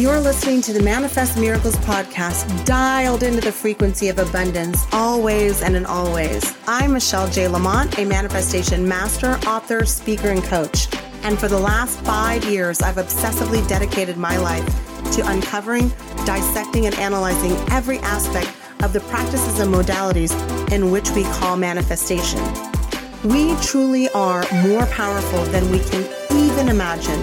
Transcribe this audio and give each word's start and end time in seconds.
You're 0.00 0.18
listening 0.18 0.62
to 0.62 0.72
the 0.72 0.82
Manifest 0.82 1.36
Miracles 1.36 1.76
podcast, 1.76 2.64
dialed 2.64 3.22
into 3.22 3.42
the 3.42 3.52
frequency 3.52 4.08
of 4.08 4.18
abundance, 4.18 4.86
always 4.92 5.60
and 5.60 5.76
in 5.76 5.84
always. 5.84 6.56
I'm 6.66 6.94
Michelle 6.94 7.28
J. 7.28 7.48
Lamont, 7.48 7.98
a 7.98 8.06
manifestation 8.06 8.88
master, 8.88 9.32
author, 9.46 9.84
speaker, 9.84 10.30
and 10.30 10.42
coach. 10.42 10.88
And 11.22 11.38
for 11.38 11.48
the 11.48 11.58
last 11.58 12.00
five 12.00 12.46
years, 12.46 12.80
I've 12.80 12.96
obsessively 12.96 13.68
dedicated 13.68 14.16
my 14.16 14.38
life 14.38 14.64
to 15.16 15.30
uncovering, 15.30 15.90
dissecting, 16.24 16.86
and 16.86 16.94
analyzing 16.94 17.52
every 17.70 17.98
aspect 17.98 18.50
of 18.82 18.94
the 18.94 19.00
practices 19.00 19.58
and 19.60 19.70
modalities 19.70 20.32
in 20.72 20.90
which 20.90 21.10
we 21.10 21.24
call 21.24 21.58
manifestation. 21.58 22.40
We 23.22 23.54
truly 23.56 24.08
are 24.12 24.46
more 24.66 24.86
powerful 24.86 25.44
than 25.52 25.70
we 25.70 25.80
can 25.80 26.08
even 26.32 26.70
imagine 26.70 27.22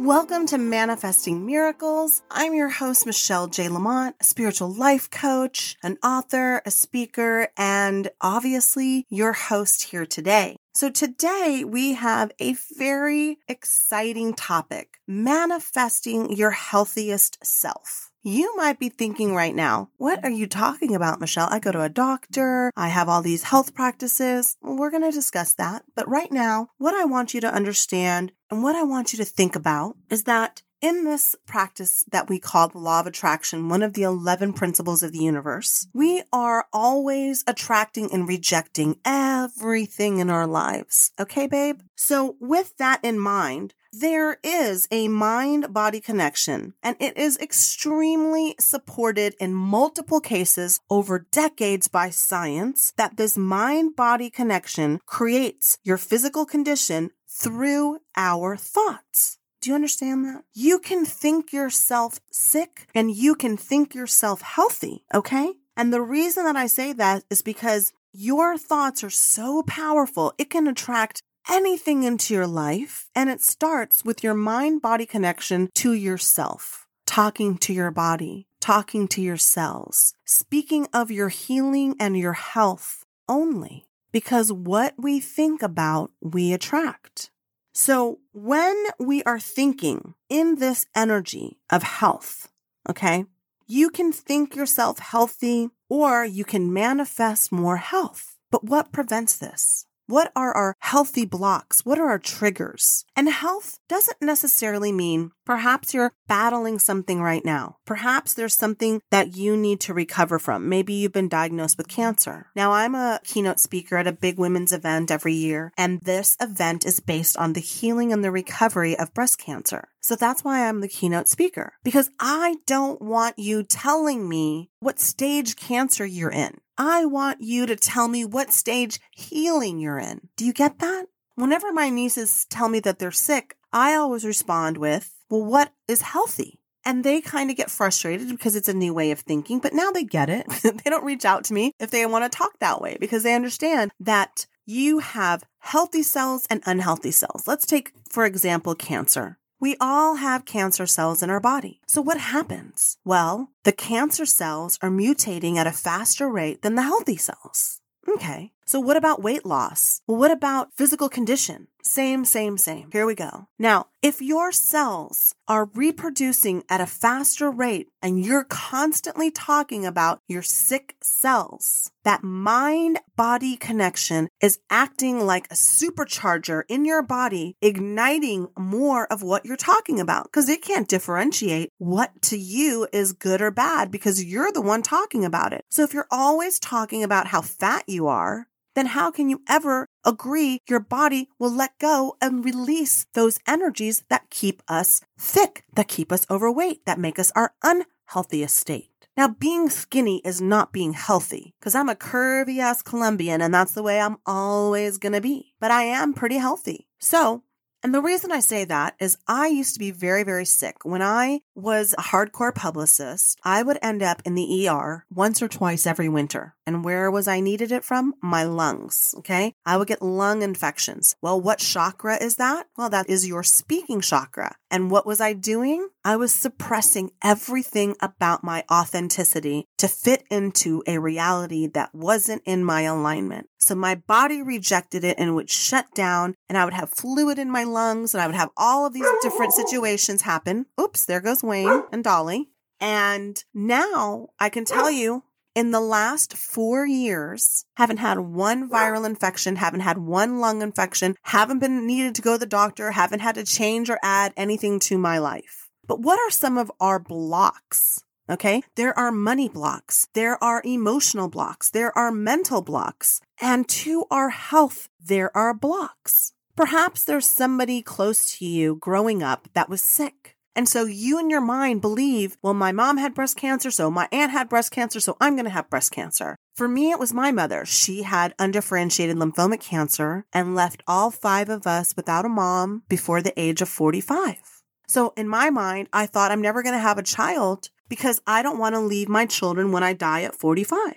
Welcome 0.00 0.46
to 0.46 0.56
Manifesting 0.56 1.44
Miracles. 1.44 2.22
I'm 2.30 2.54
your 2.54 2.70
host, 2.70 3.04
Michelle 3.04 3.48
J. 3.48 3.68
Lamont, 3.68 4.16
a 4.18 4.24
spiritual 4.24 4.72
life 4.72 5.10
coach, 5.10 5.76
an 5.82 5.98
author, 6.02 6.62
a 6.64 6.70
speaker, 6.70 7.48
and 7.54 8.10
obviously 8.18 9.04
your 9.10 9.34
host 9.34 9.82
here 9.90 10.06
today. 10.06 10.56
So 10.72 10.88
today 10.88 11.64
we 11.66 11.92
have 11.92 12.32
a 12.40 12.54
very 12.78 13.40
exciting 13.46 14.32
topic, 14.32 14.96
manifesting 15.06 16.34
your 16.34 16.52
healthiest 16.52 17.44
self. 17.44 18.09
You 18.22 18.54
might 18.54 18.78
be 18.78 18.90
thinking 18.90 19.34
right 19.34 19.54
now, 19.54 19.88
what 19.96 20.22
are 20.22 20.30
you 20.30 20.46
talking 20.46 20.94
about, 20.94 21.20
Michelle? 21.20 21.48
I 21.50 21.58
go 21.58 21.72
to 21.72 21.80
a 21.80 21.88
doctor. 21.88 22.70
I 22.76 22.88
have 22.88 23.08
all 23.08 23.22
these 23.22 23.44
health 23.44 23.74
practices. 23.74 24.58
we're 24.60 24.90
going 24.90 25.04
to 25.04 25.10
discuss 25.10 25.54
that. 25.54 25.84
But 25.94 26.06
right 26.06 26.30
now, 26.30 26.68
what 26.76 26.94
I 26.94 27.06
want 27.06 27.32
you 27.32 27.40
to 27.40 27.52
understand 27.52 28.32
and 28.50 28.62
what 28.62 28.76
I 28.76 28.82
want 28.82 29.14
you 29.14 29.16
to 29.18 29.24
think 29.24 29.56
about 29.56 29.96
is 30.10 30.24
that 30.24 30.60
in 30.82 31.04
this 31.04 31.34
practice 31.46 32.04
that 32.10 32.28
we 32.28 32.38
call 32.38 32.68
the 32.68 32.78
law 32.78 33.00
of 33.00 33.06
attraction, 33.06 33.70
one 33.70 33.82
of 33.82 33.94
the 33.94 34.02
11 34.02 34.52
principles 34.52 35.02
of 35.02 35.12
the 35.12 35.18
universe, 35.18 35.86
we 35.94 36.22
are 36.30 36.66
always 36.74 37.42
attracting 37.46 38.12
and 38.12 38.28
rejecting 38.28 38.98
everything 39.04 40.18
in 40.18 40.28
our 40.28 40.46
lives. 40.46 41.12
Okay, 41.18 41.46
babe? 41.46 41.80
So 41.96 42.36
with 42.38 42.76
that 42.76 43.02
in 43.02 43.18
mind, 43.18 43.74
there 43.92 44.38
is 44.44 44.86
a 44.90 45.08
mind 45.08 45.72
body 45.72 46.00
connection, 46.00 46.74
and 46.82 46.96
it 47.00 47.16
is 47.16 47.36
extremely 47.38 48.54
supported 48.58 49.34
in 49.40 49.54
multiple 49.54 50.20
cases 50.20 50.80
over 50.88 51.26
decades 51.30 51.88
by 51.88 52.10
science 52.10 52.92
that 52.96 53.16
this 53.16 53.36
mind 53.36 53.96
body 53.96 54.30
connection 54.30 55.00
creates 55.06 55.78
your 55.82 55.98
physical 55.98 56.46
condition 56.46 57.10
through 57.28 57.98
our 58.16 58.56
thoughts. 58.56 59.38
Do 59.60 59.70
you 59.70 59.74
understand 59.74 60.24
that? 60.24 60.44
You 60.54 60.78
can 60.78 61.04
think 61.04 61.52
yourself 61.52 62.20
sick 62.30 62.86
and 62.94 63.10
you 63.10 63.34
can 63.34 63.56
think 63.56 63.94
yourself 63.94 64.40
healthy, 64.40 65.04
okay? 65.12 65.52
And 65.76 65.92
the 65.92 66.00
reason 66.00 66.44
that 66.44 66.56
I 66.56 66.66
say 66.66 66.92
that 66.94 67.24
is 67.28 67.42
because 67.42 67.92
your 68.12 68.56
thoughts 68.56 69.04
are 69.04 69.10
so 69.10 69.62
powerful, 69.62 70.32
it 70.38 70.50
can 70.50 70.66
attract 70.66 71.22
anything 71.50 72.04
into 72.04 72.32
your 72.32 72.46
life. 72.46 73.10
And 73.14 73.28
it 73.28 73.42
starts 73.42 74.04
with 74.04 74.22
your 74.24 74.34
mind 74.34 74.80
body 74.80 75.04
connection 75.04 75.68
to 75.74 75.92
yourself, 75.92 76.86
talking 77.04 77.58
to 77.58 77.72
your 77.72 77.90
body, 77.90 78.46
talking 78.60 79.08
to 79.08 79.20
your 79.20 79.36
cells, 79.36 80.14
speaking 80.24 80.86
of 80.94 81.10
your 81.10 81.28
healing 81.28 81.96
and 81.98 82.16
your 82.16 82.34
health 82.34 83.04
only. 83.28 83.86
Because 84.12 84.52
what 84.52 84.94
we 84.96 85.20
think 85.20 85.62
about, 85.62 86.10
we 86.20 86.52
attract. 86.52 87.30
So 87.72 88.18
when 88.32 88.86
we 88.98 89.22
are 89.22 89.38
thinking 89.38 90.14
in 90.28 90.56
this 90.56 90.86
energy 90.94 91.58
of 91.70 91.82
health, 91.82 92.48
okay, 92.88 93.24
you 93.66 93.90
can 93.90 94.10
think 94.12 94.56
yourself 94.56 94.98
healthy 94.98 95.70
or 95.88 96.24
you 96.24 96.44
can 96.44 96.72
manifest 96.72 97.52
more 97.52 97.76
health. 97.76 98.36
But 98.50 98.64
what 98.64 98.90
prevents 98.90 99.36
this? 99.36 99.86
What 100.10 100.32
are 100.34 100.52
our 100.56 100.74
healthy 100.80 101.24
blocks? 101.24 101.86
What 101.86 102.00
are 102.00 102.08
our 102.08 102.18
triggers? 102.18 103.04
And 103.14 103.28
health 103.28 103.78
doesn't 103.88 104.20
necessarily 104.20 104.90
mean 104.90 105.30
perhaps 105.46 105.94
you're 105.94 106.14
battling 106.26 106.80
something 106.80 107.22
right 107.22 107.44
now. 107.44 107.76
Perhaps 107.86 108.34
there's 108.34 108.56
something 108.56 109.02
that 109.12 109.36
you 109.36 109.56
need 109.56 109.78
to 109.82 109.94
recover 109.94 110.40
from. 110.40 110.68
Maybe 110.68 110.94
you've 110.94 111.12
been 111.12 111.28
diagnosed 111.28 111.78
with 111.78 111.86
cancer. 111.86 112.46
Now, 112.56 112.72
I'm 112.72 112.96
a 112.96 113.20
keynote 113.22 113.60
speaker 113.60 113.96
at 113.98 114.08
a 114.08 114.12
big 114.12 114.36
women's 114.36 114.72
event 114.72 115.12
every 115.12 115.34
year, 115.34 115.72
and 115.78 116.00
this 116.00 116.36
event 116.40 116.84
is 116.84 116.98
based 116.98 117.36
on 117.36 117.52
the 117.52 117.60
healing 117.60 118.12
and 118.12 118.24
the 118.24 118.32
recovery 118.32 118.98
of 118.98 119.14
breast 119.14 119.38
cancer. 119.38 119.90
So 120.00 120.16
that's 120.16 120.42
why 120.42 120.66
I'm 120.66 120.80
the 120.80 120.88
keynote 120.88 121.28
speaker 121.28 121.74
because 121.84 122.10
I 122.18 122.56
don't 122.66 123.00
want 123.02 123.38
you 123.38 123.62
telling 123.62 124.28
me 124.28 124.69
what 124.80 124.98
stage 124.98 125.56
cancer 125.56 126.06
you're 126.06 126.32
in. 126.32 126.58
I 126.76 127.04
want 127.04 127.42
you 127.42 127.66
to 127.66 127.76
tell 127.76 128.08
me 128.08 128.24
what 128.24 128.52
stage 128.52 128.98
healing 129.10 129.78
you're 129.78 129.98
in. 129.98 130.28
Do 130.36 130.46
you 130.46 130.54
get 130.54 130.78
that? 130.78 131.06
Whenever 131.34 131.72
my 131.72 131.90
nieces 131.90 132.46
tell 132.46 132.68
me 132.68 132.80
that 132.80 132.98
they're 132.98 133.10
sick, 133.10 133.56
I 133.72 133.94
always 133.94 134.24
respond 134.24 134.78
with, 134.78 135.14
well, 135.28 135.44
what 135.44 135.72
is 135.86 136.00
healthy? 136.02 136.58
And 136.84 137.04
they 137.04 137.20
kind 137.20 137.50
of 137.50 137.56
get 137.56 137.70
frustrated 137.70 138.30
because 138.30 138.56
it's 138.56 138.68
a 138.68 138.74
new 138.74 138.94
way 138.94 139.10
of 139.10 139.20
thinking, 139.20 139.58
but 139.58 139.74
now 139.74 139.90
they 139.90 140.02
get 140.02 140.30
it. 140.30 140.46
they 140.62 140.90
don't 140.90 141.04
reach 141.04 141.26
out 141.26 141.44
to 141.44 141.54
me 141.54 141.72
if 141.78 141.90
they 141.90 142.04
want 142.06 142.30
to 142.30 142.36
talk 142.36 142.58
that 142.58 142.80
way 142.80 142.96
because 142.98 143.22
they 143.22 143.34
understand 143.34 143.92
that 144.00 144.46
you 144.64 145.00
have 145.00 145.44
healthy 145.58 146.02
cells 146.02 146.46
and 146.48 146.62
unhealthy 146.64 147.10
cells. 147.10 147.46
Let's 147.46 147.66
take, 147.66 147.92
for 148.08 148.24
example, 148.24 148.74
cancer. 148.74 149.36
We 149.60 149.76
all 149.78 150.16
have 150.16 150.46
cancer 150.46 150.86
cells 150.86 151.22
in 151.22 151.28
our 151.28 151.38
body. 151.38 151.82
So 151.86 152.00
what 152.00 152.18
happens? 152.18 152.96
Well, 153.04 153.50
the 153.64 153.72
cancer 153.72 154.24
cells 154.24 154.78
are 154.80 154.88
mutating 154.90 155.56
at 155.56 155.66
a 155.66 155.72
faster 155.72 156.30
rate 156.30 156.62
than 156.62 156.76
the 156.76 156.82
healthy 156.82 157.18
cells. 157.18 157.82
Okay. 158.08 158.52
So 158.70 158.78
what 158.78 158.96
about 158.96 159.20
weight 159.20 159.44
loss? 159.44 160.00
Well, 160.06 160.16
what 160.16 160.30
about 160.30 160.72
physical 160.76 161.08
condition? 161.08 161.66
Same, 161.82 162.24
same, 162.24 162.56
same. 162.56 162.88
Here 162.92 163.04
we 163.04 163.16
go. 163.16 163.48
Now, 163.58 163.86
if 164.00 164.22
your 164.22 164.52
cells 164.52 165.34
are 165.48 165.70
reproducing 165.74 166.62
at 166.68 166.80
a 166.80 166.86
faster 166.86 167.50
rate 167.50 167.88
and 168.00 168.24
you're 168.24 168.44
constantly 168.44 169.32
talking 169.32 169.84
about 169.84 170.20
your 170.28 170.42
sick 170.42 170.94
cells, 171.02 171.90
that 172.04 172.22
mind 172.22 173.00
body 173.16 173.56
connection 173.56 174.28
is 174.40 174.60
acting 174.70 175.26
like 175.26 175.46
a 175.46 175.56
supercharger 175.56 176.62
in 176.68 176.84
your 176.84 177.02
body, 177.02 177.56
igniting 177.60 178.50
more 178.56 179.12
of 179.12 179.20
what 179.20 179.44
you're 179.44 179.56
talking 179.56 179.98
about 179.98 180.26
because 180.26 180.48
it 180.48 180.62
can't 180.62 180.86
differentiate 180.86 181.70
what 181.78 182.22
to 182.22 182.38
you 182.38 182.86
is 182.92 183.14
good 183.14 183.42
or 183.42 183.50
bad 183.50 183.90
because 183.90 184.22
you're 184.22 184.52
the 184.52 184.62
one 184.62 184.82
talking 184.82 185.24
about 185.24 185.52
it. 185.52 185.64
So 185.70 185.82
if 185.82 185.92
you're 185.92 186.06
always 186.08 186.60
talking 186.60 187.02
about 187.02 187.26
how 187.26 187.40
fat 187.40 187.82
you 187.88 188.06
are, 188.06 188.46
then 188.74 188.86
how 188.86 189.10
can 189.10 189.28
you 189.28 189.42
ever 189.48 189.86
agree 190.04 190.60
your 190.68 190.80
body 190.80 191.28
will 191.38 191.52
let 191.52 191.78
go 191.78 192.16
and 192.20 192.44
release 192.44 193.06
those 193.14 193.40
energies 193.46 194.04
that 194.08 194.30
keep 194.30 194.62
us 194.68 195.00
thick, 195.18 195.64
that 195.74 195.88
keep 195.88 196.12
us 196.12 196.26
overweight, 196.30 196.84
that 196.86 196.98
make 196.98 197.18
us 197.18 197.32
our 197.34 197.52
unhealthiest 197.62 198.56
state? 198.56 198.90
Now, 199.16 199.28
being 199.28 199.68
skinny 199.68 200.22
is 200.24 200.40
not 200.40 200.72
being 200.72 200.92
healthy 200.92 201.54
because 201.58 201.74
I'm 201.74 201.88
a 201.88 201.94
curvy 201.94 202.58
ass 202.58 202.80
Colombian 202.80 203.42
and 203.42 203.52
that's 203.52 203.74
the 203.74 203.82
way 203.82 204.00
I'm 204.00 204.16
always 204.24 204.98
going 204.98 205.12
to 205.12 205.20
be. 205.20 205.52
But 205.60 205.70
I 205.70 205.82
am 205.82 206.14
pretty 206.14 206.36
healthy. 206.36 206.86
So 206.98 207.42
and 207.82 207.94
the 207.94 208.02
reason 208.02 208.30
I 208.30 208.40
say 208.40 208.64
that 208.66 208.94
is 209.00 209.16
I 209.26 209.46
used 209.46 209.72
to 209.74 209.78
be 209.78 209.90
very, 209.90 210.22
very 210.22 210.44
sick. 210.44 210.84
When 210.84 211.00
I 211.00 211.40
was 211.60 211.94
a 211.96 212.02
hardcore 212.02 212.54
publicist, 212.54 213.38
I 213.44 213.62
would 213.62 213.78
end 213.82 214.02
up 214.02 214.22
in 214.24 214.34
the 214.34 214.68
ER 214.68 215.04
once 215.10 215.42
or 215.42 215.48
twice 215.48 215.86
every 215.86 216.08
winter. 216.08 216.54
And 216.66 216.84
where 216.84 217.10
was 217.10 217.26
I 217.26 217.40
needed 217.40 217.72
it 217.72 217.84
from? 217.84 218.14
My 218.22 218.44
lungs. 218.44 219.14
Okay. 219.18 219.54
I 219.66 219.76
would 219.76 219.88
get 219.88 220.02
lung 220.02 220.42
infections. 220.42 221.16
Well, 221.20 221.40
what 221.40 221.58
chakra 221.58 222.22
is 222.22 222.36
that? 222.36 222.68
Well, 222.76 222.90
that 222.90 223.10
is 223.10 223.26
your 223.26 223.42
speaking 223.42 224.00
chakra. 224.00 224.56
And 224.70 224.90
what 224.90 225.04
was 225.04 225.20
I 225.20 225.32
doing? 225.32 225.88
I 226.04 226.16
was 226.16 226.32
suppressing 226.32 227.10
everything 227.22 227.96
about 228.00 228.44
my 228.44 228.64
authenticity 228.70 229.66
to 229.78 229.88
fit 229.88 230.24
into 230.30 230.82
a 230.86 230.98
reality 230.98 231.66
that 231.68 231.94
wasn't 231.94 232.42
in 232.46 232.64
my 232.64 232.82
alignment. 232.82 233.48
So 233.58 233.74
my 233.74 233.96
body 233.96 234.40
rejected 234.40 235.04
it 235.04 235.18
and 235.18 235.34
would 235.34 235.50
shut 235.50 235.86
down 235.94 236.34
and 236.48 236.56
I 236.56 236.64
would 236.64 236.72
have 236.72 236.88
fluid 236.88 237.38
in 237.38 237.50
my 237.50 237.64
lungs 237.64 238.14
and 238.14 238.22
I 238.22 238.26
would 238.26 238.36
have 238.36 238.50
all 238.56 238.86
of 238.86 238.94
these 238.94 239.06
different 239.22 239.52
situations 239.52 240.22
happen. 240.22 240.66
Oops, 240.80 241.04
there 241.04 241.20
goes 241.20 241.42
Wayne 241.50 241.84
and 241.92 242.02
Dolly. 242.02 242.48
And 242.80 243.42
now 243.52 244.28
I 244.38 244.48
can 244.48 244.64
tell 244.64 244.90
you 244.90 245.24
in 245.54 245.72
the 245.72 245.80
last 245.80 246.36
four 246.36 246.86
years, 246.86 247.64
haven't 247.74 247.98
had 247.98 248.18
one 248.20 248.70
viral 248.70 249.04
infection, 249.04 249.56
haven't 249.56 249.80
had 249.80 249.98
one 249.98 250.38
lung 250.38 250.62
infection, 250.62 251.16
haven't 251.22 251.58
been 251.58 251.86
needed 251.86 252.14
to 252.14 252.22
go 252.22 252.34
to 252.34 252.38
the 252.38 252.46
doctor, 252.46 252.92
haven't 252.92 253.20
had 253.20 253.34
to 253.34 253.44
change 253.44 253.90
or 253.90 253.98
add 254.02 254.32
anything 254.36 254.78
to 254.80 254.96
my 254.96 255.18
life. 255.18 255.68
But 255.86 256.00
what 256.00 256.18
are 256.20 256.30
some 256.30 256.56
of 256.56 256.70
our 256.80 256.98
blocks? 256.98 258.02
Okay. 258.30 258.62
There 258.76 258.96
are 258.96 259.10
money 259.10 259.48
blocks. 259.48 260.06
There 260.14 260.42
are 260.42 260.62
emotional 260.64 261.28
blocks. 261.28 261.68
There 261.68 261.96
are 261.98 262.12
mental 262.12 262.62
blocks. 262.62 263.20
And 263.40 263.68
to 263.68 264.04
our 264.08 264.30
health, 264.30 264.88
there 265.04 265.36
are 265.36 265.52
blocks. 265.52 266.32
Perhaps 266.54 267.04
there's 267.04 267.26
somebody 267.26 267.82
close 267.82 268.38
to 268.38 268.46
you 268.46 268.76
growing 268.76 269.22
up 269.22 269.48
that 269.54 269.68
was 269.68 269.82
sick. 269.82 270.36
And 270.54 270.68
so 270.68 270.84
you 270.84 271.18
in 271.18 271.30
your 271.30 271.40
mind 271.40 271.80
believe, 271.80 272.36
well, 272.42 272.54
my 272.54 272.72
mom 272.72 272.96
had 272.96 273.14
breast 273.14 273.36
cancer, 273.36 273.70
so 273.70 273.90
my 273.90 274.08
aunt 274.10 274.32
had 274.32 274.48
breast 274.48 274.72
cancer, 274.72 275.00
so 275.00 275.16
I'm 275.20 275.34
going 275.34 275.44
to 275.44 275.50
have 275.50 275.70
breast 275.70 275.92
cancer. 275.92 276.36
For 276.54 276.68
me, 276.68 276.90
it 276.90 276.98
was 276.98 277.14
my 277.14 277.30
mother. 277.30 277.64
She 277.64 278.02
had 278.02 278.34
undifferentiated 278.38 279.16
lymphomic 279.16 279.60
cancer 279.60 280.24
and 280.32 280.54
left 280.54 280.82
all 280.86 281.10
five 281.10 281.48
of 281.48 281.66
us 281.66 281.94
without 281.96 282.24
a 282.24 282.28
mom 282.28 282.82
before 282.88 283.22
the 283.22 283.38
age 283.40 283.62
of 283.62 283.68
45. 283.68 284.62
So 284.88 285.12
in 285.16 285.28
my 285.28 285.50
mind, 285.50 285.88
I 285.92 286.06
thought 286.06 286.32
I'm 286.32 286.42
never 286.42 286.62
going 286.62 286.74
to 286.74 286.80
have 286.80 286.98
a 286.98 287.02
child 287.02 287.70
because 287.88 288.20
I 288.26 288.42
don't 288.42 288.58
want 288.58 288.74
to 288.74 288.80
leave 288.80 289.08
my 289.08 289.26
children 289.26 289.70
when 289.70 289.84
I 289.84 289.92
die 289.92 290.22
at 290.22 290.34
45. 290.34 290.96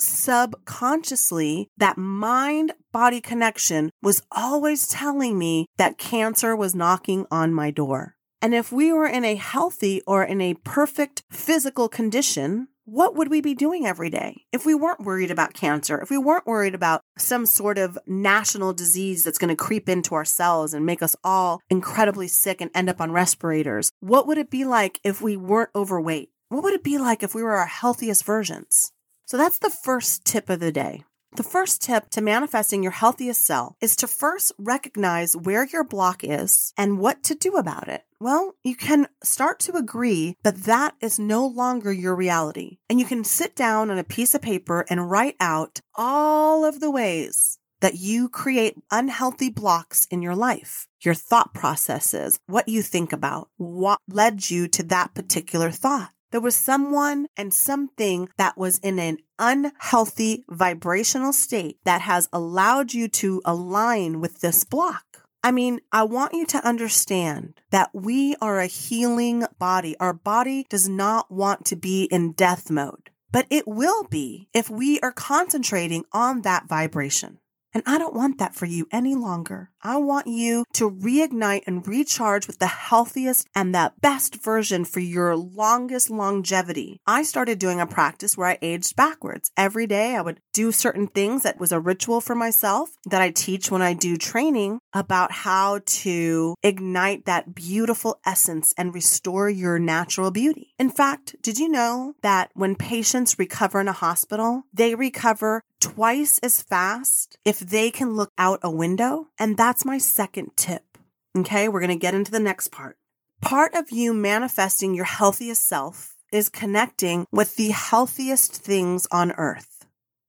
Subconsciously, 0.00 1.68
that 1.76 1.98
mind 1.98 2.72
body 2.90 3.20
connection 3.20 3.90
was 4.02 4.22
always 4.32 4.88
telling 4.88 5.38
me 5.38 5.66
that 5.76 5.98
cancer 5.98 6.56
was 6.56 6.74
knocking 6.74 7.26
on 7.30 7.54
my 7.54 7.70
door. 7.70 8.16
And 8.44 8.54
if 8.54 8.70
we 8.70 8.92
were 8.92 9.06
in 9.06 9.24
a 9.24 9.36
healthy 9.36 10.02
or 10.06 10.22
in 10.22 10.42
a 10.42 10.52
perfect 10.52 11.22
physical 11.30 11.88
condition, 11.88 12.68
what 12.84 13.16
would 13.16 13.30
we 13.30 13.40
be 13.40 13.54
doing 13.54 13.86
every 13.86 14.10
day 14.10 14.44
if 14.52 14.66
we 14.66 14.74
weren't 14.74 15.00
worried 15.00 15.30
about 15.30 15.54
cancer, 15.54 15.98
if 15.98 16.10
we 16.10 16.18
weren't 16.18 16.46
worried 16.46 16.74
about 16.74 17.00
some 17.16 17.46
sort 17.46 17.78
of 17.78 17.98
national 18.06 18.74
disease 18.74 19.24
that's 19.24 19.38
going 19.38 19.48
to 19.48 19.56
creep 19.56 19.88
into 19.88 20.14
our 20.14 20.26
cells 20.26 20.74
and 20.74 20.84
make 20.84 21.02
us 21.02 21.16
all 21.24 21.62
incredibly 21.70 22.28
sick 22.28 22.60
and 22.60 22.70
end 22.74 22.90
up 22.90 23.00
on 23.00 23.12
respirators? 23.12 23.90
What 24.00 24.26
would 24.26 24.36
it 24.36 24.50
be 24.50 24.66
like 24.66 25.00
if 25.02 25.22
we 25.22 25.38
weren't 25.38 25.70
overweight? 25.74 26.28
What 26.50 26.64
would 26.64 26.74
it 26.74 26.84
be 26.84 26.98
like 26.98 27.22
if 27.22 27.34
we 27.34 27.42
were 27.42 27.56
our 27.56 27.64
healthiest 27.64 28.26
versions? 28.26 28.92
So 29.24 29.38
that's 29.38 29.58
the 29.58 29.70
first 29.70 30.26
tip 30.26 30.50
of 30.50 30.60
the 30.60 30.70
day. 30.70 31.04
The 31.36 31.42
first 31.42 31.82
tip 31.82 32.10
to 32.10 32.20
manifesting 32.20 32.84
your 32.84 32.92
healthiest 32.92 33.44
self 33.44 33.74
is 33.80 33.96
to 33.96 34.06
first 34.06 34.52
recognize 34.56 35.36
where 35.36 35.66
your 35.66 35.82
block 35.82 36.22
is 36.22 36.72
and 36.78 37.00
what 37.00 37.24
to 37.24 37.34
do 37.34 37.56
about 37.56 37.88
it. 37.88 38.04
Well, 38.20 38.54
you 38.62 38.76
can 38.76 39.08
start 39.24 39.58
to 39.60 39.76
agree 39.76 40.36
that 40.44 40.62
that 40.62 40.94
is 41.00 41.18
no 41.18 41.44
longer 41.44 41.92
your 41.92 42.14
reality. 42.14 42.78
And 42.88 43.00
you 43.00 43.04
can 43.04 43.24
sit 43.24 43.56
down 43.56 43.90
on 43.90 43.98
a 43.98 44.04
piece 44.04 44.36
of 44.36 44.42
paper 44.42 44.86
and 44.88 45.10
write 45.10 45.34
out 45.40 45.80
all 45.96 46.64
of 46.64 46.78
the 46.78 46.90
ways 46.90 47.58
that 47.80 47.96
you 47.96 48.28
create 48.28 48.76
unhealthy 48.92 49.50
blocks 49.50 50.06
in 50.12 50.22
your 50.22 50.36
life, 50.36 50.86
your 51.00 51.14
thought 51.14 51.52
processes, 51.52 52.38
what 52.46 52.68
you 52.68 52.80
think 52.80 53.12
about, 53.12 53.48
what 53.56 53.98
led 54.08 54.50
you 54.50 54.68
to 54.68 54.84
that 54.84 55.14
particular 55.14 55.72
thought. 55.72 56.10
There 56.34 56.40
was 56.40 56.56
someone 56.56 57.28
and 57.36 57.54
something 57.54 58.28
that 58.38 58.58
was 58.58 58.78
in 58.78 58.98
an 58.98 59.18
unhealthy 59.38 60.44
vibrational 60.48 61.32
state 61.32 61.78
that 61.84 62.00
has 62.00 62.28
allowed 62.32 62.92
you 62.92 63.06
to 63.22 63.40
align 63.44 64.20
with 64.20 64.40
this 64.40 64.64
block. 64.64 65.28
I 65.44 65.52
mean, 65.52 65.78
I 65.92 66.02
want 66.02 66.34
you 66.34 66.44
to 66.46 66.66
understand 66.66 67.54
that 67.70 67.90
we 67.92 68.34
are 68.40 68.58
a 68.58 68.66
healing 68.66 69.44
body. 69.60 69.94
Our 70.00 70.12
body 70.12 70.66
does 70.68 70.88
not 70.88 71.30
want 71.30 71.66
to 71.66 71.76
be 71.76 72.08
in 72.10 72.32
death 72.32 72.68
mode, 72.68 73.10
but 73.30 73.46
it 73.48 73.68
will 73.68 74.02
be 74.02 74.48
if 74.52 74.68
we 74.68 74.98
are 75.02 75.12
concentrating 75.12 76.04
on 76.10 76.42
that 76.42 76.66
vibration. 76.66 77.38
And 77.72 77.84
I 77.86 77.96
don't 77.96 78.12
want 78.12 78.38
that 78.38 78.56
for 78.56 78.66
you 78.66 78.88
any 78.90 79.14
longer. 79.14 79.70
I 79.86 79.98
want 79.98 80.28
you 80.28 80.64
to 80.72 80.90
reignite 80.90 81.64
and 81.66 81.86
recharge 81.86 82.46
with 82.46 82.58
the 82.58 82.66
healthiest 82.66 83.46
and 83.54 83.74
the 83.74 83.92
best 84.00 84.42
version 84.42 84.86
for 84.86 85.00
your 85.00 85.36
longest 85.36 86.08
longevity. 86.08 87.00
I 87.06 87.22
started 87.22 87.58
doing 87.58 87.80
a 87.82 87.86
practice 87.86 88.34
where 88.34 88.48
I 88.48 88.58
aged 88.62 88.96
backwards. 88.96 89.50
Every 89.58 89.86
day 89.86 90.16
I 90.16 90.22
would 90.22 90.40
do 90.54 90.72
certain 90.72 91.08
things 91.08 91.42
that 91.42 91.60
was 91.60 91.70
a 91.70 91.80
ritual 91.80 92.22
for 92.22 92.34
myself 92.34 92.96
that 93.10 93.20
I 93.20 93.28
teach 93.28 93.70
when 93.70 93.82
I 93.82 93.92
do 93.92 94.16
training 94.16 94.78
about 94.94 95.32
how 95.32 95.80
to 95.84 96.54
ignite 96.62 97.26
that 97.26 97.54
beautiful 97.54 98.20
essence 98.24 98.72
and 98.78 98.94
restore 98.94 99.50
your 99.50 99.78
natural 99.78 100.30
beauty. 100.30 100.72
In 100.78 100.88
fact, 100.88 101.36
did 101.42 101.58
you 101.58 101.68
know 101.68 102.14
that 102.22 102.50
when 102.54 102.74
patients 102.74 103.38
recover 103.38 103.80
in 103.82 103.88
a 103.88 103.92
hospital, 103.92 104.62
they 104.72 104.94
recover 104.94 105.60
twice 105.80 106.38
as 106.38 106.62
fast 106.62 107.36
if 107.44 107.58
they 107.58 107.90
can 107.90 108.14
look 108.14 108.30
out 108.38 108.60
a 108.62 108.70
window? 108.70 109.26
And 109.38 109.56
that's 109.56 109.73
my 109.82 109.96
second 109.96 110.50
tip. 110.56 110.98
Okay, 111.34 111.68
we're 111.68 111.80
going 111.80 111.88
to 111.88 111.96
get 111.96 112.14
into 112.14 112.30
the 112.30 112.38
next 112.38 112.68
part. 112.68 112.98
Part 113.40 113.74
of 113.74 113.90
you 113.90 114.12
manifesting 114.12 114.94
your 114.94 115.06
healthiest 115.06 115.66
self 115.66 116.16
is 116.30 116.50
connecting 116.50 117.26
with 117.32 117.56
the 117.56 117.70
healthiest 117.70 118.54
things 118.54 119.06
on 119.10 119.32
earth. 119.32 119.86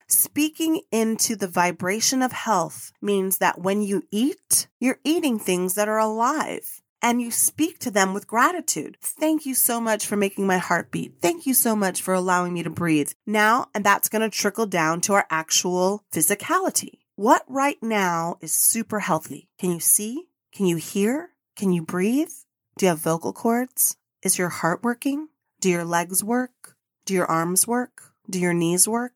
Speaking 0.07 0.81
into 0.91 1.35
the 1.35 1.47
vibration 1.47 2.21
of 2.21 2.31
health 2.31 2.93
means 3.01 3.39
that 3.39 3.59
when 3.59 3.81
you 3.81 4.03
eat, 4.11 4.67
you're 4.79 4.99
eating 5.03 5.37
things 5.39 5.73
that 5.73 5.89
are 5.89 5.99
alive 5.99 6.81
and 7.01 7.21
you 7.21 7.31
speak 7.31 7.79
to 7.79 7.91
them 7.91 8.13
with 8.13 8.27
gratitude. 8.27 8.97
Thank 9.01 9.45
you 9.45 9.53
so 9.53 9.79
much 9.81 10.05
for 10.05 10.15
making 10.15 10.47
my 10.47 10.57
heart 10.57 10.91
beat. 10.91 11.15
Thank 11.21 11.45
you 11.45 11.53
so 11.53 11.75
much 11.75 12.01
for 12.01 12.13
allowing 12.13 12.53
me 12.53 12.63
to 12.63 12.69
breathe. 12.69 13.11
Now, 13.25 13.67
and 13.73 13.83
that's 13.83 14.09
going 14.09 14.21
to 14.21 14.35
trickle 14.35 14.65
down 14.65 15.01
to 15.01 15.13
our 15.13 15.27
actual 15.29 16.03
physicality. 16.11 16.99
What 17.17 17.45
right 17.47 17.81
now 17.81 18.35
is 18.41 18.51
super 18.51 18.99
healthy? 18.99 19.47
Can 19.57 19.71
you 19.71 19.79
see? 19.79 20.25
Can 20.51 20.65
you 20.65 20.75
hear? 20.75 21.29
Can 21.55 21.71
you 21.71 21.81
breathe? 21.81 22.33
Do 22.77 22.85
you 22.85 22.89
have 22.89 22.99
vocal 22.99 23.31
cords? 23.31 23.95
Is 24.21 24.37
your 24.37 24.49
heart 24.49 24.83
working? 24.83 25.29
Do 25.61 25.69
your 25.69 25.85
legs 25.85 26.25
work? 26.25 26.75
Do 27.05 27.13
your 27.13 27.25
arms 27.25 27.65
work? 27.65 28.11
Do 28.29 28.37
your 28.37 28.53
knees 28.53 28.85
work? 28.85 29.13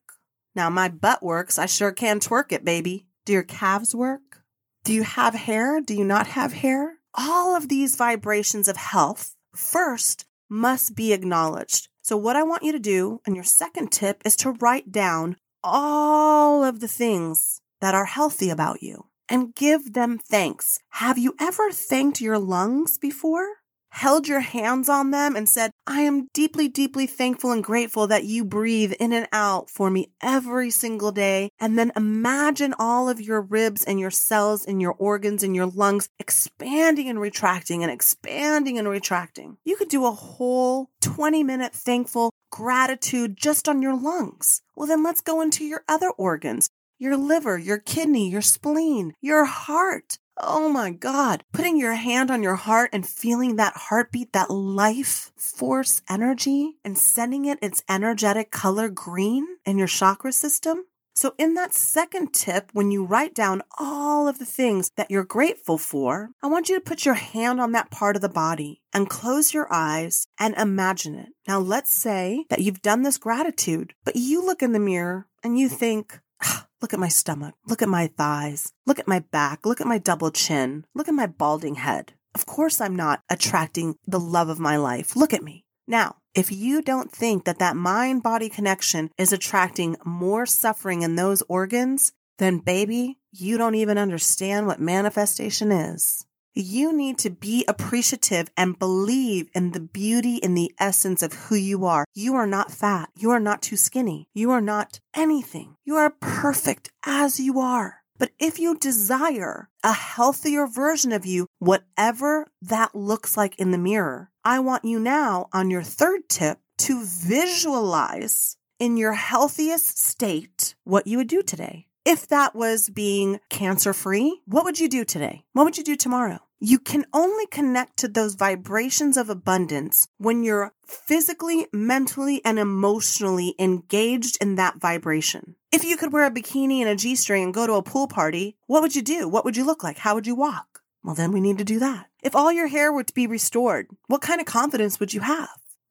Now 0.54 0.70
my 0.70 0.88
butt 0.88 1.22
works. 1.22 1.58
I 1.58 1.66
sure 1.66 1.92
can 1.92 2.20
twerk 2.20 2.52
it, 2.52 2.64
baby. 2.64 3.04
Do 3.26 3.34
your 3.34 3.42
calves 3.42 3.94
work? 3.94 4.44
Do 4.82 4.94
you 4.94 5.02
have 5.02 5.34
hair? 5.34 5.82
Do 5.82 5.94
you 5.94 6.04
not 6.04 6.28
have 6.28 6.54
hair? 6.54 7.00
All 7.12 7.54
of 7.54 7.68
these 7.68 7.96
vibrations 7.96 8.66
of 8.66 8.78
health 8.78 9.36
first 9.54 10.24
must 10.48 10.94
be 10.94 11.12
acknowledged. 11.12 11.88
So 12.00 12.16
what 12.16 12.36
I 12.36 12.44
want 12.44 12.62
you 12.62 12.72
to 12.72 12.78
do, 12.78 13.20
and 13.26 13.34
your 13.34 13.44
second 13.44 13.92
tip 13.92 14.22
is 14.24 14.36
to 14.36 14.52
write 14.52 14.90
down 14.90 15.36
all 15.62 16.64
of 16.64 16.80
the 16.80 16.88
things 16.88 17.60
that 17.80 17.94
are 17.94 18.06
healthy 18.06 18.50
about 18.50 18.82
you 18.82 19.06
and 19.28 19.54
give 19.54 19.92
them 19.92 20.18
thanks. 20.18 20.80
Have 20.90 21.18
you 21.18 21.34
ever 21.40 21.70
thanked 21.70 22.20
your 22.20 22.38
lungs 22.38 22.98
before? 22.98 23.60
held 23.90 24.28
your 24.28 24.40
hands 24.40 24.88
on 24.88 25.10
them 25.10 25.36
and 25.36 25.48
said, 25.48 25.70
I 25.86 26.02
am 26.02 26.28
deeply, 26.32 26.68
deeply 26.68 27.06
thankful 27.06 27.52
and 27.52 27.62
grateful 27.62 28.06
that 28.06 28.24
you 28.24 28.44
breathe 28.44 28.92
in 28.92 29.12
and 29.12 29.28
out 29.32 29.68
for 29.68 29.90
me 29.90 30.12
every 30.22 30.70
single 30.70 31.12
day. 31.12 31.50
And 31.58 31.78
then 31.78 31.92
imagine 31.96 32.74
all 32.78 33.08
of 33.08 33.20
your 33.20 33.40
ribs 33.40 33.84
and 33.84 34.00
your 34.00 34.10
cells 34.10 34.64
and 34.64 34.80
your 34.80 34.92
organs 34.92 35.42
and 35.42 35.54
your 35.54 35.66
lungs 35.66 36.08
expanding 36.18 37.08
and 37.08 37.20
retracting 37.20 37.82
and 37.82 37.92
expanding 37.92 38.78
and 38.78 38.88
retracting. 38.88 39.58
You 39.64 39.76
could 39.76 39.88
do 39.88 40.06
a 40.06 40.12
whole 40.12 40.90
20 41.00 41.42
minute 41.42 41.74
thankful 41.74 42.32
gratitude 42.50 43.36
just 43.36 43.68
on 43.68 43.82
your 43.82 43.96
lungs. 43.96 44.62
Well, 44.74 44.88
then 44.88 45.02
let's 45.02 45.20
go 45.20 45.40
into 45.40 45.64
your 45.64 45.84
other 45.88 46.10
organs 46.10 46.70
your 47.00 47.16
liver, 47.16 47.58
your 47.58 47.78
kidney, 47.78 48.30
your 48.30 48.42
spleen, 48.42 49.14
your 49.20 49.46
heart. 49.46 50.18
Oh 50.36 50.68
my 50.68 50.90
God. 50.90 51.42
Putting 51.52 51.78
your 51.78 51.94
hand 51.94 52.30
on 52.30 52.42
your 52.42 52.56
heart 52.56 52.90
and 52.92 53.08
feeling 53.08 53.56
that 53.56 53.76
heartbeat, 53.76 54.32
that 54.32 54.50
life 54.50 55.32
force 55.36 56.02
energy 56.08 56.76
and 56.84 56.96
sending 56.96 57.46
it 57.46 57.58
its 57.60 57.82
energetic 57.88 58.50
color 58.50 58.88
green 58.88 59.46
in 59.64 59.78
your 59.78 59.86
chakra 59.86 60.30
system. 60.30 60.84
So, 61.14 61.34
in 61.36 61.54
that 61.54 61.74
second 61.74 62.32
tip, 62.32 62.70
when 62.72 62.90
you 62.90 63.04
write 63.04 63.34
down 63.34 63.62
all 63.78 64.28
of 64.28 64.38
the 64.38 64.46
things 64.46 64.90
that 64.96 65.10
you're 65.10 65.24
grateful 65.24 65.76
for, 65.76 66.30
I 66.42 66.46
want 66.46 66.68
you 66.68 66.76
to 66.76 66.80
put 66.80 67.04
your 67.04 67.14
hand 67.14 67.60
on 67.60 67.72
that 67.72 67.90
part 67.90 68.16
of 68.16 68.22
the 68.22 68.28
body 68.28 68.80
and 68.94 69.10
close 69.10 69.52
your 69.52 69.70
eyes 69.70 70.28
and 70.38 70.54
imagine 70.54 71.16
it. 71.16 71.30
Now, 71.48 71.58
let's 71.58 71.92
say 71.92 72.46
that 72.48 72.60
you've 72.60 72.80
done 72.80 73.02
this 73.02 73.18
gratitude, 73.18 73.92
but 74.04 74.16
you 74.16 74.44
look 74.44 74.62
in 74.62 74.72
the 74.72 74.78
mirror 74.78 75.26
and 75.42 75.58
you 75.58 75.68
think, 75.68 76.20
ah, 76.42 76.68
Look 76.80 76.94
at 76.94 77.00
my 77.00 77.08
stomach. 77.08 77.54
Look 77.66 77.82
at 77.82 77.88
my 77.88 78.06
thighs. 78.06 78.72
Look 78.86 78.98
at 78.98 79.08
my 79.08 79.18
back. 79.18 79.66
Look 79.66 79.80
at 79.80 79.86
my 79.86 79.98
double 79.98 80.30
chin. 80.30 80.86
Look 80.94 81.08
at 81.08 81.14
my 81.14 81.26
balding 81.26 81.74
head. 81.74 82.14
Of 82.34 82.46
course, 82.46 82.80
I'm 82.80 82.96
not 82.96 83.22
attracting 83.28 83.96
the 84.06 84.20
love 84.20 84.48
of 84.48 84.58
my 84.58 84.76
life. 84.76 85.14
Look 85.14 85.34
at 85.34 85.42
me. 85.42 85.64
Now, 85.86 86.16
if 86.34 86.52
you 86.52 86.80
don't 86.80 87.10
think 87.10 87.44
that 87.44 87.58
that 87.58 87.76
mind 87.76 88.22
body 88.22 88.48
connection 88.48 89.10
is 89.18 89.32
attracting 89.32 89.96
more 90.04 90.46
suffering 90.46 91.02
in 91.02 91.16
those 91.16 91.42
organs, 91.48 92.12
then 92.38 92.58
baby, 92.58 93.18
you 93.32 93.58
don't 93.58 93.74
even 93.74 93.98
understand 93.98 94.66
what 94.66 94.80
manifestation 94.80 95.72
is. 95.72 96.24
You 96.60 96.92
need 96.92 97.16
to 97.18 97.30
be 97.30 97.64
appreciative 97.66 98.50
and 98.54 98.78
believe 98.78 99.48
in 99.54 99.72
the 99.72 99.80
beauty 99.80 100.36
in 100.36 100.54
the 100.54 100.72
essence 100.78 101.22
of 101.22 101.32
who 101.32 101.54
you 101.54 101.86
are. 101.86 102.04
You 102.14 102.34
are 102.34 102.46
not 102.46 102.70
fat. 102.70 103.08
You 103.16 103.30
are 103.30 103.40
not 103.40 103.62
too 103.62 103.76
skinny. 103.76 104.28
You 104.34 104.50
are 104.50 104.60
not 104.60 105.00
anything. 105.14 105.76
You 105.84 105.96
are 105.96 106.14
perfect 106.20 106.90
as 107.04 107.40
you 107.40 107.58
are. 107.60 108.02
But 108.18 108.32
if 108.38 108.58
you 108.58 108.76
desire 108.76 109.70
a 109.82 109.94
healthier 109.94 110.66
version 110.66 111.12
of 111.12 111.24
you, 111.24 111.46
whatever 111.58 112.46
that 112.60 112.94
looks 112.94 113.38
like 113.38 113.58
in 113.58 113.70
the 113.70 113.78
mirror, 113.78 114.30
I 114.44 114.60
want 114.60 114.84
you 114.84 115.00
now 115.00 115.48
on 115.54 115.70
your 115.70 115.82
third 115.82 116.28
tip 116.28 116.58
to 116.78 117.02
visualize 117.02 118.58
in 118.78 118.98
your 118.98 119.14
healthiest 119.14 119.98
state 119.98 120.74
what 120.84 121.06
you 121.06 121.16
would 121.16 121.28
do 121.28 121.42
today. 121.42 121.86
If 122.04 122.28
that 122.28 122.54
was 122.54 122.90
being 122.90 123.40
cancer 123.48 123.94
free, 123.94 124.42
what 124.44 124.64
would 124.64 124.78
you 124.78 124.88
do 124.88 125.04
today? 125.04 125.44
What 125.54 125.64
would 125.64 125.78
you 125.78 125.84
do 125.84 125.96
tomorrow? 125.96 126.40
You 126.62 126.78
can 126.78 127.06
only 127.14 127.46
connect 127.46 127.96
to 127.98 128.08
those 128.08 128.34
vibrations 128.34 129.16
of 129.16 129.30
abundance 129.30 130.06
when 130.18 130.42
you're 130.42 130.74
physically, 130.86 131.66
mentally, 131.72 132.42
and 132.44 132.58
emotionally 132.58 133.54
engaged 133.58 134.36
in 134.42 134.56
that 134.56 134.78
vibration. 134.78 135.56
If 135.72 135.84
you 135.84 135.96
could 135.96 136.12
wear 136.12 136.26
a 136.26 136.30
bikini 136.30 136.80
and 136.80 136.88
a 136.90 136.96
G 136.96 137.16
string 137.16 137.44
and 137.44 137.54
go 137.54 137.66
to 137.66 137.74
a 137.74 137.82
pool 137.82 138.08
party, 138.08 138.58
what 138.66 138.82
would 138.82 138.94
you 138.94 139.00
do? 139.00 139.26
What 139.26 139.46
would 139.46 139.56
you 139.56 139.64
look 139.64 139.82
like? 139.82 139.96
How 139.96 140.14
would 140.14 140.26
you 140.26 140.34
walk? 140.34 140.82
Well, 141.02 141.14
then 141.14 141.32
we 141.32 141.40
need 141.40 141.56
to 141.58 141.64
do 141.64 141.78
that. 141.78 142.08
If 142.22 142.36
all 142.36 142.52
your 142.52 142.66
hair 142.66 142.92
were 142.92 143.04
to 143.04 143.14
be 143.14 143.26
restored, 143.26 143.86
what 144.08 144.20
kind 144.20 144.38
of 144.38 144.46
confidence 144.46 145.00
would 145.00 145.14
you 145.14 145.22
have? 145.22 145.48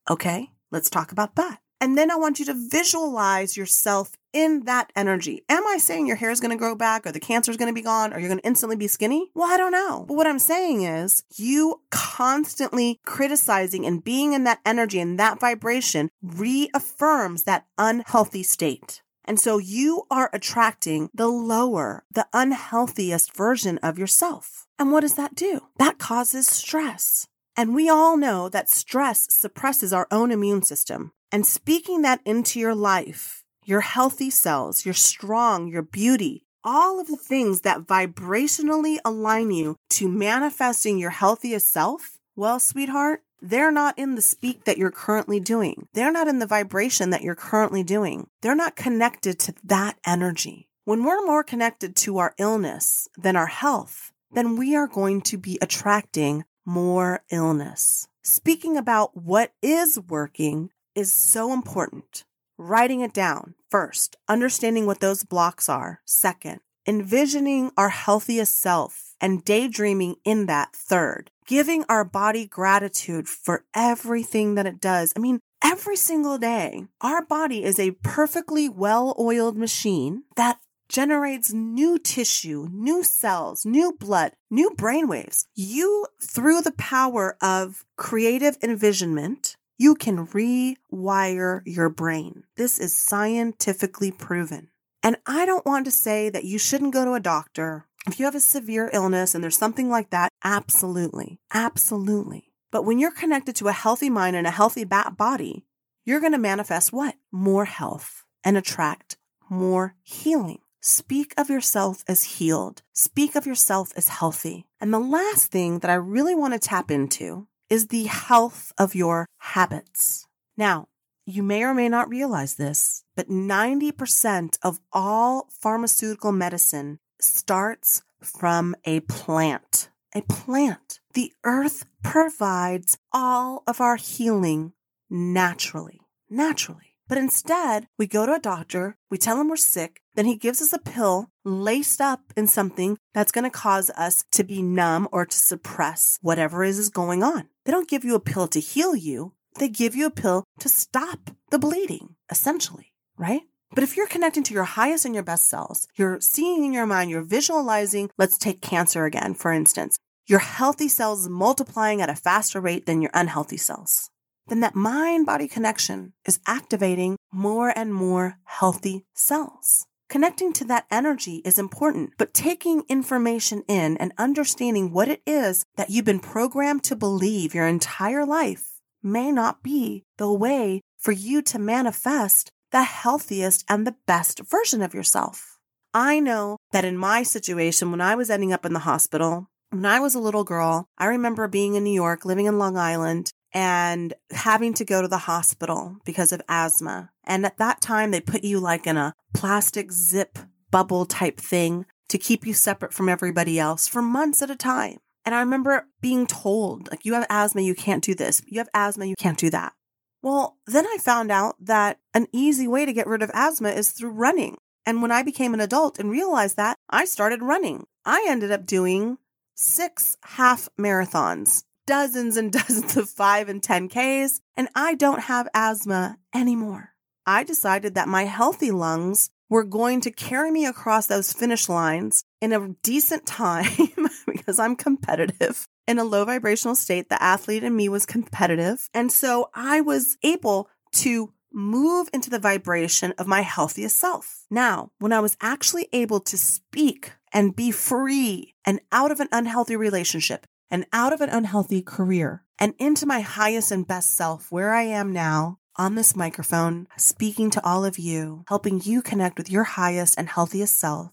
Okay, 0.08 0.52
let's 0.70 0.92
talk 0.92 1.12
about 1.12 1.34
that. 1.34 1.62
And 1.82 1.98
then 1.98 2.12
I 2.12 2.16
want 2.16 2.40
you 2.40 2.46
to 2.46 2.68
visualize 2.70 3.56
yourself 3.56 4.18
in 4.34 4.66
that 4.66 4.92
energy. 4.96 5.44
Am 5.50 5.66
I 5.68 5.78
saying 5.78 6.08
your 6.08 6.18
hair 6.18 6.30
is 6.30 6.40
going 6.40 6.52
to 6.52 6.58
grow 6.58 6.76
back 6.76 7.06
or 7.06 7.12
the 7.12 7.20
cancer 7.20 7.52
is 7.52 7.58
going 7.58 7.72
to 7.72 7.76
be 7.76 7.82
gone 7.82 8.14
or 8.14 8.20
you're 8.20 8.30
going 8.30 8.40
to 8.40 8.46
instantly 8.46 8.76
be 8.76 8.88
skinny? 8.88 9.32
Well, 9.34 9.52
I 9.52 9.58
don't 9.58 9.72
know. 9.72 10.06
But 10.08 10.16
what 10.16 10.28
I'm 10.28 10.40
saying 10.40 10.84
is 10.84 11.24
you 11.36 11.82
constantly 11.90 13.00
criticizing 13.06 13.86
and 13.86 14.04
being 14.04 14.34
in 14.34 14.44
that 14.44 14.60
energy 14.66 15.00
and 15.00 15.18
that 15.20 15.40
vibration 15.40 16.10
reaffirms 16.22 17.44
that 17.44 17.66
unhealthy 17.78 18.44
state. 18.44 19.02
And 19.26 19.40
so 19.40 19.58
you 19.58 20.04
are 20.10 20.30
attracting 20.34 21.10
the 21.14 21.28
lower, 21.28 22.04
the 22.12 22.28
unhealthiest 22.34 23.36
version 23.36 23.78
of 23.80 24.00
yourself. 24.00 24.66
And 24.80 24.92
what 24.92 25.02
does 25.02 25.16
that 25.16 25.36
do? 25.36 25.68
That 25.78 26.00
causes 26.00 26.48
stress. 26.48 27.28
And 27.60 27.76
we 27.76 27.90
all 27.90 28.16
know 28.16 28.48
that 28.48 28.70
stress 28.70 29.28
suppresses 29.30 29.92
our 29.92 30.08
own 30.12 30.32
immune 30.32 30.62
system 30.62 31.12
and 31.30 31.46
speaking 31.46 32.04
that 32.04 32.22
into 32.24 32.58
your 32.58 32.74
life, 32.74 33.44
your 33.66 33.82
healthy 33.82 34.30
cells, 34.30 34.86
your 34.86 34.94
strong, 34.94 35.68
your 35.68 35.82
beauty, 35.82 36.46
all 36.64 37.02
of 37.02 37.08
the 37.08 37.18
things 37.18 37.60
that 37.64 37.82
vibrationally 37.82 39.00
align 39.04 39.52
you 39.52 39.76
to 39.90 40.08
manifesting 40.08 40.98
your 40.98 41.10
healthiest 41.10 41.70
self, 41.70 42.18
well, 42.34 42.62
sweetheart, 42.62 43.24
they're 43.42 43.74
not 43.74 44.00
in 44.00 44.16
the 44.16 44.22
speak 44.22 44.64
that 44.64 44.78
you're 44.78 44.90
currently 44.90 45.42
doing. 45.42 45.86
They're 45.94 46.14
not 46.14 46.30
in 46.30 46.40
the 46.40 46.48
vibration 46.48 47.10
that 47.10 47.24
you're 47.24 47.36
currently 47.36 47.84
doing. 47.84 48.28
They're 48.42 48.56
not 48.56 48.78
connected 48.78 49.38
to 49.40 49.54
that 49.66 49.98
energy. 50.06 50.70
When 50.86 51.04
we're 51.04 51.26
more 51.26 51.44
connected 51.44 51.98
to 51.98 52.20
our 52.20 52.34
illness 52.38 53.10
than 53.18 53.36
our 53.36 53.48
health, 53.48 54.14
then 54.32 54.56
we 54.56 54.78
are 54.78 54.88
going 54.88 55.20
to 55.24 55.38
be 55.38 55.58
attracting 55.62 56.46
more 56.70 57.24
illness. 57.32 58.08
Speaking 58.22 58.78
about 58.78 59.18
what 59.18 59.54
is 59.62 60.00
working 60.00 60.70
is 60.94 61.12
so 61.12 61.52
important. 61.52 62.26
Writing 62.60 63.02
it 63.02 63.14
down 63.14 63.56
first, 63.72 64.18
understanding 64.28 64.86
what 64.86 65.00
those 65.00 65.24
blocks 65.24 65.68
are 65.68 66.02
second, 66.06 66.60
envisioning 66.86 67.72
our 67.76 67.90
healthiest 67.90 68.56
self 68.56 69.16
and 69.20 69.44
daydreaming 69.44 70.16
in 70.24 70.46
that 70.46 70.76
third, 70.76 71.32
giving 71.48 71.86
our 71.90 72.06
body 72.06 72.46
gratitude 72.46 73.28
for 73.28 73.64
everything 73.74 74.54
that 74.56 74.68
it 74.68 74.80
does. 74.80 75.12
I 75.16 75.20
mean, 75.20 75.40
every 75.64 75.96
single 75.96 76.38
day, 76.38 76.86
our 77.02 77.26
body 77.26 77.64
is 77.64 77.80
a 77.80 77.92
perfectly 78.04 78.70
well 78.70 79.16
oiled 79.18 79.58
machine 79.58 80.24
that 80.36 80.60
generates 80.90 81.54
new 81.54 81.98
tissue, 81.98 82.68
new 82.72 83.04
cells, 83.04 83.66
new 83.66 83.94
blood, 83.94 84.34
new 84.50 84.72
brainwaves. 84.72 85.46
You, 85.56 86.08
through 86.22 86.62
the 86.62 86.74
power 86.74 87.38
of 87.42 87.86
creative 87.96 88.58
envisionment, 88.62 89.56
you 89.78 89.96
can 89.96 90.28
rewire 90.28 91.62
your 91.66 91.90
brain. 91.90 92.44
This 92.58 92.80
is 92.80 92.96
scientifically 92.96 94.12
proven. 94.12 94.70
And 95.02 95.16
I 95.26 95.46
don't 95.46 95.66
want 95.66 95.86
to 95.86 95.92
say 95.92 96.30
that 96.30 96.44
you 96.44 96.58
shouldn't 96.58 96.94
go 96.94 97.06
to 97.06 97.14
a 97.14 97.22
doctor. 97.22 97.86
If 98.08 98.20
you 98.20 98.26
have 98.26 98.36
a 98.36 98.42
severe 98.42 98.90
illness 98.92 99.34
and 99.34 99.44
there's 99.44 99.58
something 99.58 99.90
like 99.90 100.10
that, 100.10 100.30
absolutely, 100.44 101.40
absolutely. 101.54 102.52
But 102.72 102.84
when 102.84 103.00
you're 103.00 103.12
connected 103.12 103.56
to 103.58 103.68
a 103.68 103.74
healthy 103.74 104.10
mind 104.10 104.36
and 104.36 104.46
a 104.46 104.52
healthy 104.52 104.84
body, 104.84 105.66
you're 106.04 106.20
going 106.20 106.34
to 106.34 106.38
manifest 106.38 106.92
what? 106.92 107.16
More 107.32 107.66
health 107.66 108.26
and 108.44 108.58
attract 108.58 109.18
more 109.50 109.96
healing. 110.04 110.60
Speak 110.82 111.34
of 111.38 111.50
yourself 111.50 112.06
as 112.08 112.24
healed. 112.24 112.84
Speak 112.94 113.36
of 113.36 113.46
yourself 113.46 113.92
as 113.98 114.08
healthy. 114.08 114.66
And 114.80 114.94
the 114.94 115.00
last 115.00 115.52
thing 115.52 115.80
that 115.80 115.92
I 115.92 115.96
really 115.96 116.34
want 116.34 116.54
to 116.54 116.60
tap 116.60 116.90
into 116.90 117.48
is 117.70 117.88
the 117.88 118.06
health 118.06 118.72
of 118.78 118.96
your 118.96 119.26
habits. 119.40 120.28
Now, 120.56 120.88
you 121.26 121.44
may 121.44 121.64
or 121.64 121.74
may 121.74 121.90
not 121.90 122.10
realize 122.10 122.56
this, 122.56 123.04
but 123.16 123.30
90% 123.30 124.58
of 124.64 124.80
all 124.94 125.50
pharmaceutical 125.52 126.32
medicine 126.32 127.00
starts 127.20 128.02
from 128.22 128.74
a 128.86 129.02
plant. 129.02 129.90
A 130.16 130.22
plant. 130.22 131.02
The 131.14 131.34
earth 131.44 131.86
provides 132.02 132.98
all 133.12 133.64
of 133.68 133.82
our 133.82 133.98
healing 133.98 134.72
naturally. 135.10 136.00
Naturally. 136.30 136.96
But 137.10 137.18
instead, 137.18 137.88
we 137.98 138.06
go 138.06 138.28
to 138.28 138.36
a 138.36 138.40
doctor, 138.40 138.96
we 139.10 139.18
tell 139.18 139.42
him 139.42 139.50
we're 139.50 139.58
sick, 139.58 140.02
then 140.20 140.26
he 140.26 140.36
gives 140.36 140.62
us 140.62 140.74
a 140.74 140.80
pill 140.80 141.30
laced 141.46 142.02
up 142.02 142.20
in 142.36 142.46
something 142.46 142.98
that's 143.14 143.32
going 143.32 143.46
to 143.46 143.50
cause 143.50 143.90
us 143.92 144.26
to 144.34 144.44
be 144.44 144.62
numb 144.62 145.08
or 145.14 145.26
to 145.26 145.38
suppress 145.38 146.20
whatever 146.22 146.62
is, 146.62 146.90
going 146.90 147.24
on. 147.24 147.48
They 147.64 147.72
don't 147.72 147.88
give 147.88 148.04
you 148.04 148.16
a 148.16 148.20
pill 148.20 148.46
to 148.50 148.60
heal 148.60 148.98
you. 148.98 149.32
They 149.60 149.70
give 149.70 149.96
you 149.96 150.08
a 150.08 150.12
pill 150.12 150.44
to 150.60 150.68
stop 150.68 151.32
the 151.52 151.58
bleeding, 151.58 152.16
essentially, 152.30 152.92
right? 153.18 153.44
But 153.74 153.86
if 153.86 153.96
you're 153.96 154.08
connecting 154.08 154.44
to 154.44 154.54
your 154.54 154.66
highest 154.66 155.06
and 155.06 155.16
your 155.16 155.24
best 155.24 155.48
selves, 155.48 155.88
you're 155.96 156.20
seeing 156.20 156.66
in 156.66 156.74
your 156.74 156.86
mind, 156.86 157.10
you're 157.10 157.22
visualizing, 157.22 158.10
let's 158.18 158.38
take 158.38 158.60
cancer 158.60 159.06
again, 159.06 159.36
for 159.36 159.54
instance, 159.54 159.98
your 160.28 160.40
healthy 160.40 160.90
cells 160.90 161.30
multiplying 161.30 162.02
at 162.02 162.10
a 162.10 162.16
faster 162.16 162.60
rate 162.60 162.86
than 162.86 163.02
your 163.02 163.12
unhealthy 163.14 163.56
cells, 163.56 164.10
then 164.48 164.60
that 164.60 164.76
mind 164.76 165.26
body 165.26 165.48
connection 165.48 166.12
is 166.26 166.42
activating 166.46 167.16
more 167.32 167.72
and 167.74 167.94
more 167.94 168.38
healthy 168.44 169.06
cells. 169.14 169.86
Connecting 170.10 170.54
to 170.54 170.66
that 170.66 170.88
energy 170.90 171.36
is 171.46 171.60
important, 171.60 172.14
but 172.18 172.34
taking 172.34 172.82
information 172.90 173.64
in 173.68 173.96
and 173.98 174.12
understanding 174.18 174.92
what 174.92 175.08
it 175.08 175.22
is 175.28 175.66
that 175.76 175.92
you've 175.92 176.04
been 176.04 176.20
programmed 176.20 176.84
to 176.86 176.96
believe 176.96 177.54
your 177.54 177.68
entire 177.68 178.26
life 178.26 178.82
may 179.04 179.32
not 179.32 179.62
be 179.62 180.04
the 180.18 180.34
way 180.34 180.82
for 180.98 181.12
you 181.12 181.44
to 181.44 181.60
manifest 181.60 182.50
the 182.72 182.82
healthiest 182.82 183.64
and 183.70 183.86
the 183.86 183.96
best 184.08 184.40
version 184.40 184.82
of 184.82 184.96
yourself. 184.96 185.60
I 185.94 186.20
know 186.20 186.58
that 186.72 186.86
in 186.86 186.98
my 186.98 187.22
situation, 187.22 187.92
when 187.92 188.02
I 188.02 188.16
was 188.16 188.32
ending 188.32 188.52
up 188.52 188.66
in 188.66 188.74
the 188.74 188.80
hospital, 188.80 189.48
when 189.70 189.86
I 189.86 190.00
was 190.00 190.16
a 190.16 190.20
little 190.20 190.44
girl, 190.44 190.88
I 190.98 191.06
remember 191.06 191.48
being 191.48 191.76
in 191.76 191.84
New 191.84 191.94
York, 191.94 192.26
living 192.26 192.48
in 192.48 192.58
Long 192.58 192.78
Island, 192.78 193.32
and 193.54 194.14
having 194.32 194.74
to 194.76 194.86
go 194.86 195.02
to 195.02 195.08
the 195.08 195.18
hospital 195.20 195.98
because 196.06 196.32
of 196.32 196.42
asthma. 196.48 197.12
And 197.24 197.46
at 197.46 197.58
that 197.58 197.82
time, 197.82 198.12
they 198.12 198.22
put 198.22 198.44
you 198.44 198.60
like 198.60 198.86
in 198.86 198.98
a 198.98 199.14
plastic 199.34 199.92
zip 199.92 200.38
bubble 200.72 201.06
type 201.06 201.40
thing 201.40 201.86
to 202.10 202.18
keep 202.18 202.46
you 202.46 202.54
separate 202.54 202.94
from 202.94 203.10
everybody 203.10 203.60
else 203.60 203.88
for 203.88 204.02
months 204.02 204.42
at 204.42 204.52
a 204.52 204.56
time. 204.56 204.98
And 205.26 205.36
I 205.36 205.40
remember 205.42 205.88
being 206.02 206.26
told, 206.26 206.90
like, 206.90 207.06
you 207.06 207.14
have 207.14 207.26
asthma, 207.30 207.62
you 207.62 207.76
can't 207.76 208.04
do 208.04 208.16
this. 208.16 208.42
You 208.48 208.60
have 208.60 208.70
asthma, 208.74 209.06
you 209.06 209.16
can't 209.18 209.38
do 209.38 209.50
that. 209.52 209.74
Well, 210.22 210.58
then 210.66 210.86
I 210.86 210.98
found 211.00 211.32
out 211.32 211.56
that 211.60 212.00
an 212.14 212.28
easy 212.34 212.68
way 212.68 212.86
to 212.86 212.94
get 212.94 213.08
rid 213.08 213.22
of 213.22 213.32
asthma 213.34 213.70
is 213.70 213.92
through 213.92 214.12
running. 214.12 214.58
And 214.86 215.02
when 215.02 215.12
I 215.12 215.24
became 215.24 215.54
an 215.54 215.60
adult 215.60 216.00
and 216.00 216.10
realized 216.10 216.58
that, 216.58 216.78
I 216.90 217.06
started 217.06 217.44
running. 217.44 217.86
I 218.06 218.26
ended 218.28 218.52
up 218.52 218.66
doing 218.66 219.18
six 219.56 220.18
half 220.24 220.68
marathons, 220.80 221.64
dozens 221.90 222.38
and 222.38 222.52
dozens 222.60 222.96
of 222.96 223.10
five 223.10 223.50
and 223.50 223.62
10Ks, 223.62 224.42
and 224.56 224.70
I 224.76 224.94
don't 224.94 225.22
have 225.22 225.50
asthma 225.54 226.18
anymore. 226.34 226.92
I 227.26 227.44
decided 227.44 227.96
that 227.96 228.08
my 228.08 228.26
healthy 228.26 228.72
lungs 228.72 229.32
were 229.50 229.64
going 229.64 230.02
to 230.02 230.12
carry 230.12 230.52
me 230.52 230.68
across 230.68 231.08
those 231.08 231.34
finish 231.34 231.68
lines 231.68 232.24
in 232.40 232.54
a 232.54 232.70
decent 232.84 233.26
time 233.26 233.72
because 234.28 234.60
I'm 234.60 234.76
competitive 234.76 235.68
in 235.88 235.98
a 235.98 236.04
low 236.04 236.26
vibrational 236.26 236.76
state. 236.76 237.10
The 237.10 237.22
athlete 237.22 237.64
in 237.64 237.76
me 237.76 237.90
was 237.90 238.06
competitive. 238.06 238.88
And 238.94 239.12
so 239.12 239.50
I 239.56 239.82
was 239.82 240.18
able 240.22 240.70
to 240.94 241.34
move 241.52 242.10
into 242.14 242.30
the 242.30 242.38
vibration 242.38 243.14
of 243.18 243.26
my 243.26 243.42
healthiest 243.42 243.98
self. 243.98 244.46
Now, 244.52 244.92
when 245.00 245.12
I 245.12 245.20
was 245.20 245.36
actually 245.42 245.88
able 245.92 246.20
to 246.20 246.38
speak 246.38 247.14
and 247.34 247.56
be 247.56 247.72
free 247.72 248.54
and 248.64 248.80
out 248.92 249.12
of 249.12 249.20
an 249.20 249.30
unhealthy 249.32 249.76
relationship 249.76 250.46
and 250.72 250.86
out 250.94 251.14
of 251.14 251.22
an 251.22 251.30
unhealthy 251.30 251.82
career 251.82 252.44
and 252.60 252.74
into 252.78 253.06
my 253.06 253.22
highest 253.22 253.72
and 253.72 253.88
best 253.88 254.14
self, 254.14 254.52
where 254.52 254.74
I 254.74 254.84
am 254.84 255.14
now 255.14 255.60
on 255.78 255.96
this 255.96 256.16
microphone, 256.16 256.88
speaking 256.98 257.50
to 257.52 257.66
all 257.66 257.86
of 257.86 257.98
you, 257.98 258.44
helping 258.50 258.82
you 258.84 259.02
connect 259.02 259.38
with 259.38 259.50
your 259.50 259.64
highest 259.64 260.16
and 260.18 260.28
healthiest 260.28 260.78
self, 260.78 261.12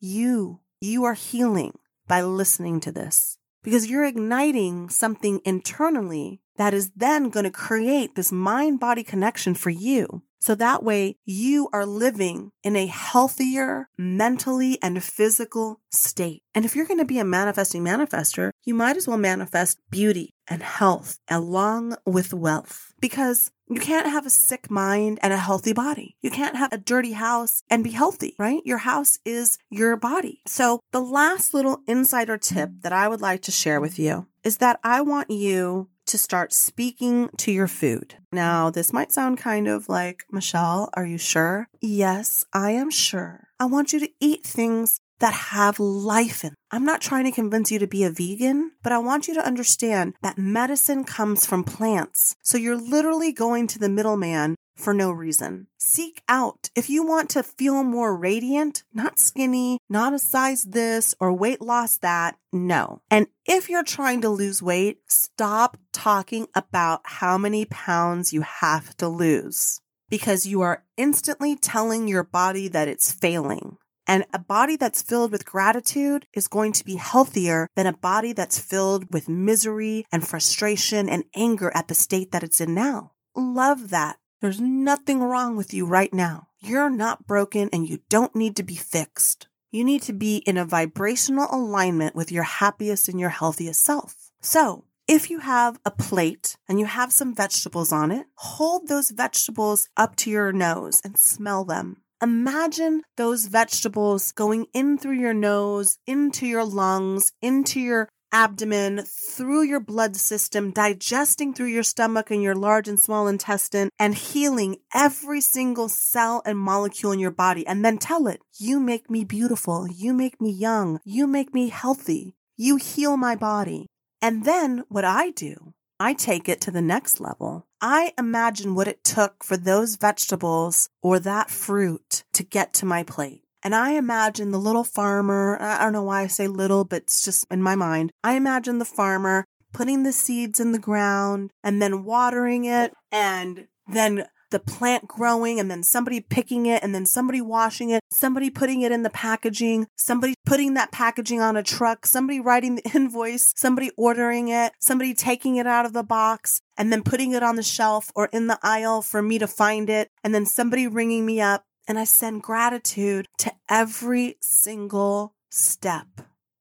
you, 0.00 0.60
you 0.80 1.04
are 1.04 1.14
healing 1.14 1.78
by 2.08 2.22
listening 2.22 2.80
to 2.80 2.90
this 2.90 3.38
because 3.62 3.88
you're 3.88 4.04
igniting 4.04 4.88
something 4.88 5.40
internally 5.44 6.40
that 6.60 6.74
is 6.74 6.90
then 6.94 7.30
going 7.30 7.44
to 7.44 7.50
create 7.50 8.14
this 8.14 8.30
mind 8.30 8.78
body 8.78 9.02
connection 9.02 9.54
for 9.54 9.70
you. 9.70 10.22
So 10.40 10.54
that 10.54 10.82
way 10.82 11.16
you 11.24 11.70
are 11.72 11.86
living 11.86 12.52
in 12.62 12.76
a 12.76 12.86
healthier 12.86 13.88
mentally 13.96 14.78
and 14.82 15.02
physical 15.02 15.80
state. 15.90 16.42
And 16.54 16.66
if 16.66 16.76
you're 16.76 16.86
going 16.86 17.00
to 17.00 17.06
be 17.06 17.18
a 17.18 17.24
manifesting 17.24 17.82
manifester, 17.82 18.50
you 18.64 18.74
might 18.74 18.98
as 18.98 19.08
well 19.08 19.16
manifest 19.16 19.78
beauty 19.90 20.34
and 20.48 20.62
health 20.62 21.18
along 21.28 21.96
with 22.04 22.34
wealth 22.34 22.92
because 23.00 23.50
you 23.68 23.80
can't 23.80 24.06
have 24.06 24.26
a 24.26 24.30
sick 24.30 24.70
mind 24.70 25.18
and 25.22 25.32
a 25.32 25.38
healthy 25.38 25.72
body. 25.72 26.16
You 26.20 26.30
can't 26.30 26.56
have 26.56 26.72
a 26.72 26.78
dirty 26.78 27.12
house 27.12 27.62
and 27.70 27.84
be 27.84 27.92
healthy, 27.92 28.34
right? 28.38 28.60
Your 28.64 28.78
house 28.78 29.18
is 29.24 29.58
your 29.70 29.96
body. 29.96 30.40
So 30.46 30.80
the 30.90 31.00
last 31.00 31.54
little 31.54 31.80
insider 31.86 32.36
tip 32.36 32.70
that 32.80 32.92
I 32.92 33.08
would 33.08 33.20
like 33.20 33.42
to 33.42 33.50
share 33.50 33.80
with 33.80 33.98
you 33.98 34.26
is 34.42 34.56
that 34.56 34.80
I 34.82 35.02
want 35.02 35.30
you 35.30 35.88
to 36.10 36.18
start 36.18 36.52
speaking 36.52 37.30
to 37.38 37.52
your 37.52 37.68
food. 37.68 38.16
Now, 38.32 38.70
this 38.70 38.92
might 38.92 39.12
sound 39.12 39.38
kind 39.38 39.68
of 39.68 39.88
like, 39.88 40.24
Michelle, 40.30 40.90
are 40.94 41.06
you 41.06 41.18
sure? 41.18 41.68
Yes, 41.80 42.44
I 42.52 42.72
am 42.72 42.90
sure. 42.90 43.48
I 43.58 43.66
want 43.66 43.92
you 43.92 44.00
to 44.00 44.10
eat 44.20 44.44
things 44.44 45.00
that 45.20 45.34
have 45.34 45.78
life 45.78 46.44
in. 46.44 46.54
I'm 46.70 46.84
not 46.84 47.00
trying 47.00 47.24
to 47.24 47.30
convince 47.30 47.70
you 47.70 47.78
to 47.78 47.86
be 47.86 48.04
a 48.04 48.10
vegan, 48.10 48.72
but 48.82 48.92
I 48.92 48.98
want 48.98 49.28
you 49.28 49.34
to 49.34 49.46
understand 49.46 50.14
that 50.22 50.38
medicine 50.38 51.04
comes 51.04 51.46
from 51.46 51.62
plants. 51.62 52.34
So 52.42 52.58
you're 52.58 52.76
literally 52.76 53.32
going 53.32 53.66
to 53.68 53.78
the 53.78 53.88
middleman 53.88 54.56
for 54.80 54.94
no 54.94 55.10
reason. 55.10 55.68
Seek 55.78 56.22
out 56.28 56.70
if 56.74 56.90
you 56.90 57.06
want 57.06 57.30
to 57.30 57.42
feel 57.42 57.84
more 57.84 58.16
radiant, 58.16 58.82
not 58.92 59.18
skinny, 59.18 59.78
not 59.88 60.12
a 60.12 60.18
size 60.18 60.64
this 60.64 61.14
or 61.20 61.32
weight 61.32 61.60
loss 61.60 61.98
that. 61.98 62.36
No. 62.52 63.02
And 63.10 63.28
if 63.46 63.68
you're 63.68 63.84
trying 63.84 64.20
to 64.22 64.28
lose 64.28 64.62
weight, 64.62 64.98
stop 65.06 65.76
talking 65.92 66.48
about 66.54 67.02
how 67.04 67.38
many 67.38 67.64
pounds 67.66 68.32
you 68.32 68.42
have 68.42 68.96
to 68.96 69.08
lose 69.08 69.80
because 70.08 70.46
you 70.46 70.60
are 70.60 70.84
instantly 70.96 71.56
telling 71.56 72.08
your 72.08 72.24
body 72.24 72.68
that 72.68 72.88
it's 72.88 73.12
failing. 73.12 73.76
And 74.06 74.24
a 74.34 74.40
body 74.40 74.76
that's 74.76 75.02
filled 75.02 75.30
with 75.30 75.46
gratitude 75.46 76.26
is 76.34 76.48
going 76.48 76.72
to 76.72 76.84
be 76.84 76.96
healthier 76.96 77.68
than 77.76 77.86
a 77.86 77.96
body 77.96 78.32
that's 78.32 78.58
filled 78.58 79.12
with 79.12 79.28
misery 79.28 80.04
and 80.10 80.26
frustration 80.26 81.08
and 81.08 81.22
anger 81.36 81.70
at 81.76 81.86
the 81.86 81.94
state 81.94 82.32
that 82.32 82.42
it's 82.42 82.60
in 82.60 82.74
now. 82.74 83.12
Love 83.36 83.90
that. 83.90 84.16
There's 84.40 84.60
nothing 84.60 85.20
wrong 85.22 85.54
with 85.54 85.74
you 85.74 85.84
right 85.84 86.12
now. 86.14 86.48
You're 86.60 86.88
not 86.88 87.26
broken 87.26 87.68
and 87.74 87.86
you 87.86 88.00
don't 88.08 88.34
need 88.34 88.56
to 88.56 88.62
be 88.62 88.74
fixed. 88.74 89.48
You 89.70 89.84
need 89.84 90.00
to 90.02 90.14
be 90.14 90.38
in 90.38 90.56
a 90.56 90.64
vibrational 90.64 91.46
alignment 91.50 92.16
with 92.16 92.32
your 92.32 92.44
happiest 92.44 93.08
and 93.08 93.20
your 93.20 93.28
healthiest 93.28 93.84
self. 93.84 94.30
So, 94.40 94.84
if 95.06 95.28
you 95.28 95.40
have 95.40 95.78
a 95.84 95.90
plate 95.90 96.56
and 96.68 96.80
you 96.80 96.86
have 96.86 97.12
some 97.12 97.34
vegetables 97.34 97.92
on 97.92 98.10
it, 98.10 98.26
hold 98.36 98.88
those 98.88 99.10
vegetables 99.10 99.88
up 99.96 100.16
to 100.16 100.30
your 100.30 100.52
nose 100.52 101.02
and 101.04 101.18
smell 101.18 101.64
them. 101.64 101.98
Imagine 102.22 103.02
those 103.16 103.46
vegetables 103.46 104.32
going 104.32 104.66
in 104.72 104.96
through 104.96 105.18
your 105.18 105.34
nose, 105.34 105.98
into 106.06 106.46
your 106.46 106.64
lungs, 106.64 107.32
into 107.42 107.80
your 107.80 108.08
abdomen, 108.32 109.04
through 109.06 109.62
your 109.62 109.80
blood 109.80 110.16
system, 110.16 110.70
digesting 110.70 111.54
through 111.54 111.68
your 111.68 111.82
stomach 111.82 112.30
and 112.30 112.42
your 112.42 112.54
large 112.54 112.88
and 112.88 112.98
small 112.98 113.28
intestine, 113.28 113.90
and 113.98 114.14
healing 114.14 114.76
every 114.94 115.40
single 115.40 115.88
cell 115.88 116.42
and 116.44 116.58
molecule 116.58 117.12
in 117.12 117.18
your 117.18 117.30
body. 117.30 117.66
And 117.66 117.84
then 117.84 117.98
tell 117.98 118.26
it, 118.26 118.40
you 118.58 118.80
make 118.80 119.10
me 119.10 119.24
beautiful. 119.24 119.86
You 119.88 120.12
make 120.12 120.40
me 120.40 120.50
young. 120.50 121.00
You 121.04 121.26
make 121.26 121.54
me 121.54 121.68
healthy. 121.68 122.36
You 122.56 122.76
heal 122.76 123.16
my 123.16 123.36
body. 123.36 123.86
And 124.22 124.44
then 124.44 124.84
what 124.88 125.04
I 125.04 125.30
do, 125.30 125.72
I 125.98 126.14
take 126.14 126.48
it 126.48 126.60
to 126.62 126.70
the 126.70 126.82
next 126.82 127.20
level. 127.20 127.66
I 127.80 128.12
imagine 128.18 128.74
what 128.74 128.88
it 128.88 129.02
took 129.02 129.42
for 129.42 129.56
those 129.56 129.96
vegetables 129.96 130.90
or 131.02 131.18
that 131.20 131.50
fruit 131.50 132.24
to 132.34 132.42
get 132.42 132.74
to 132.74 132.86
my 132.86 133.02
plate. 133.02 133.42
And 133.62 133.74
I 133.74 133.92
imagine 133.92 134.50
the 134.50 134.58
little 134.58 134.84
farmer, 134.84 135.58
I 135.60 135.84
don't 135.84 135.92
know 135.92 136.02
why 136.02 136.22
I 136.22 136.26
say 136.26 136.46
little, 136.46 136.84
but 136.84 137.02
it's 137.02 137.24
just 137.24 137.46
in 137.50 137.62
my 137.62 137.74
mind. 137.74 138.12
I 138.24 138.34
imagine 138.34 138.78
the 138.78 138.84
farmer 138.84 139.44
putting 139.72 140.02
the 140.02 140.12
seeds 140.12 140.60
in 140.60 140.72
the 140.72 140.78
ground 140.78 141.50
and 141.62 141.80
then 141.80 142.04
watering 142.04 142.64
it 142.64 142.92
and 143.12 143.66
then 143.86 144.26
the 144.50 144.58
plant 144.58 145.06
growing 145.06 145.60
and 145.60 145.70
then 145.70 145.82
somebody 145.82 146.20
picking 146.20 146.66
it 146.66 146.82
and 146.82 146.94
then 146.94 147.06
somebody 147.06 147.40
washing 147.40 147.90
it, 147.90 148.02
somebody 148.10 148.50
putting 148.50 148.82
it 148.82 148.92
in 148.92 149.02
the 149.02 149.10
packaging, 149.10 149.86
somebody 149.96 150.34
putting 150.44 150.74
that 150.74 150.90
packaging 150.90 151.40
on 151.40 151.56
a 151.56 151.62
truck, 151.62 152.04
somebody 152.04 152.40
writing 152.40 152.74
the 152.74 152.90
invoice, 152.94 153.52
somebody 153.56 153.90
ordering 153.96 154.48
it, 154.48 154.72
somebody 154.80 155.14
taking 155.14 155.56
it 155.56 155.66
out 155.66 155.86
of 155.86 155.92
the 155.92 156.02
box 156.02 156.60
and 156.76 156.92
then 156.92 157.02
putting 157.02 157.32
it 157.32 157.42
on 157.42 157.56
the 157.56 157.62
shelf 157.62 158.10
or 158.14 158.28
in 158.32 158.46
the 158.48 158.58
aisle 158.62 159.02
for 159.02 159.22
me 159.22 159.38
to 159.38 159.46
find 159.46 159.88
it, 159.90 160.08
and 160.24 160.34
then 160.34 160.46
somebody 160.46 160.86
ringing 160.86 161.24
me 161.26 161.40
up 161.40 161.64
and 161.88 161.98
I 161.98 162.04
send 162.04 162.42
gratitude 162.42 163.26
to 163.38 163.52
every 163.68 164.36
single 164.40 165.34
step. 165.50 166.06